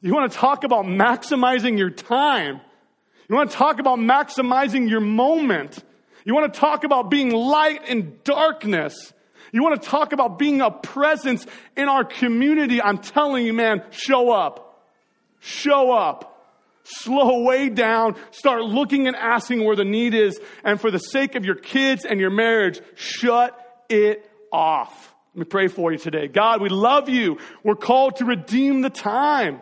You 0.00 0.14
want 0.14 0.30
to 0.30 0.38
talk 0.38 0.64
about 0.64 0.84
maximizing 0.84 1.78
your 1.78 1.90
time. 1.90 2.60
You 3.28 3.34
want 3.34 3.50
to 3.50 3.56
talk 3.56 3.80
about 3.80 3.98
maximizing 3.98 4.88
your 4.88 5.00
moment. 5.00 5.82
You 6.24 6.34
want 6.34 6.52
to 6.52 6.60
talk 6.60 6.84
about 6.84 7.10
being 7.10 7.30
light 7.30 7.88
in 7.88 8.18
darkness. 8.24 9.12
You 9.52 9.62
want 9.62 9.80
to 9.80 9.88
talk 9.88 10.12
about 10.12 10.38
being 10.38 10.60
a 10.60 10.70
presence 10.70 11.46
in 11.76 11.88
our 11.88 12.04
community. 12.04 12.80
I'm 12.80 12.98
telling 12.98 13.46
you, 13.46 13.52
man, 13.52 13.82
show 13.90 14.30
up. 14.30 14.65
Show 15.40 15.92
up. 15.92 16.32
Slow 16.84 17.42
way 17.42 17.68
down. 17.68 18.14
Start 18.30 18.62
looking 18.62 19.08
and 19.08 19.16
asking 19.16 19.64
where 19.64 19.74
the 19.74 19.84
need 19.84 20.14
is. 20.14 20.40
And 20.62 20.80
for 20.80 20.90
the 20.90 20.98
sake 20.98 21.34
of 21.34 21.44
your 21.44 21.56
kids 21.56 22.04
and 22.04 22.20
your 22.20 22.30
marriage, 22.30 22.80
shut 22.94 23.58
it 23.88 24.30
off. 24.52 25.14
Let 25.34 25.38
me 25.40 25.44
pray 25.44 25.68
for 25.68 25.92
you 25.92 25.98
today. 25.98 26.28
God, 26.28 26.62
we 26.62 26.68
love 26.68 27.08
you. 27.08 27.38
We're 27.64 27.74
called 27.74 28.16
to 28.16 28.24
redeem 28.24 28.82
the 28.82 28.90
time. 28.90 29.60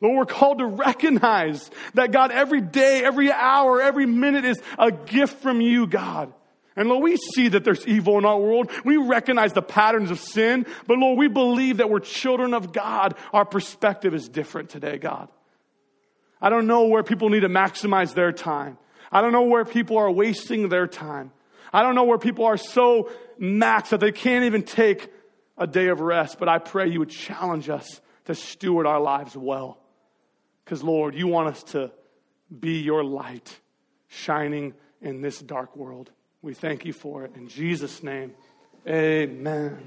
Lord, 0.00 0.16
we're 0.16 0.34
called 0.34 0.58
to 0.58 0.66
recognize 0.66 1.70
that 1.94 2.12
God, 2.12 2.32
every 2.32 2.60
day, 2.60 3.02
every 3.04 3.30
hour, 3.30 3.80
every 3.80 4.06
minute 4.06 4.44
is 4.44 4.60
a 4.78 4.90
gift 4.90 5.40
from 5.40 5.60
you, 5.60 5.86
God. 5.86 6.32
And 6.76 6.88
Lord, 6.88 7.04
we 7.04 7.16
see 7.16 7.48
that 7.48 7.62
there's 7.62 7.86
evil 7.86 8.18
in 8.18 8.24
our 8.24 8.38
world. 8.38 8.70
We 8.84 8.96
recognize 8.96 9.52
the 9.52 9.62
patterns 9.62 10.10
of 10.10 10.18
sin. 10.18 10.66
But 10.86 10.98
Lord, 10.98 11.18
we 11.18 11.28
believe 11.28 11.76
that 11.76 11.88
we're 11.88 12.00
children 12.00 12.52
of 12.52 12.72
God. 12.72 13.14
Our 13.32 13.44
perspective 13.44 14.12
is 14.12 14.28
different 14.28 14.70
today, 14.70 14.98
God. 14.98 15.28
I 16.40 16.50
don't 16.50 16.66
know 16.66 16.86
where 16.86 17.04
people 17.04 17.28
need 17.28 17.40
to 17.40 17.48
maximize 17.48 18.14
their 18.14 18.32
time. 18.32 18.76
I 19.12 19.20
don't 19.20 19.32
know 19.32 19.44
where 19.44 19.64
people 19.64 19.98
are 19.98 20.10
wasting 20.10 20.68
their 20.68 20.88
time. 20.88 21.30
I 21.72 21.82
don't 21.82 21.94
know 21.94 22.04
where 22.04 22.18
people 22.18 22.44
are 22.44 22.56
so 22.56 23.10
maxed 23.40 23.90
that 23.90 24.00
they 24.00 24.12
can't 24.12 24.44
even 24.44 24.62
take 24.62 25.12
a 25.56 25.66
day 25.66 25.88
of 25.88 26.00
rest. 26.00 26.38
But 26.40 26.48
I 26.48 26.58
pray 26.58 26.88
you 26.88 26.98
would 26.98 27.10
challenge 27.10 27.68
us 27.68 28.00
to 28.24 28.34
steward 28.34 28.86
our 28.86 29.00
lives 29.00 29.36
well. 29.36 29.78
Because, 30.64 30.82
Lord, 30.82 31.14
you 31.14 31.28
want 31.28 31.48
us 31.48 31.62
to 31.64 31.92
be 32.58 32.80
your 32.80 33.04
light 33.04 33.60
shining 34.08 34.74
in 35.00 35.20
this 35.20 35.38
dark 35.38 35.76
world. 35.76 36.10
We 36.44 36.52
thank 36.52 36.84
you 36.84 36.92
for 36.92 37.24
it. 37.24 37.36
In 37.36 37.48
Jesus' 37.48 38.02
name, 38.02 38.34
amen. 38.86 39.78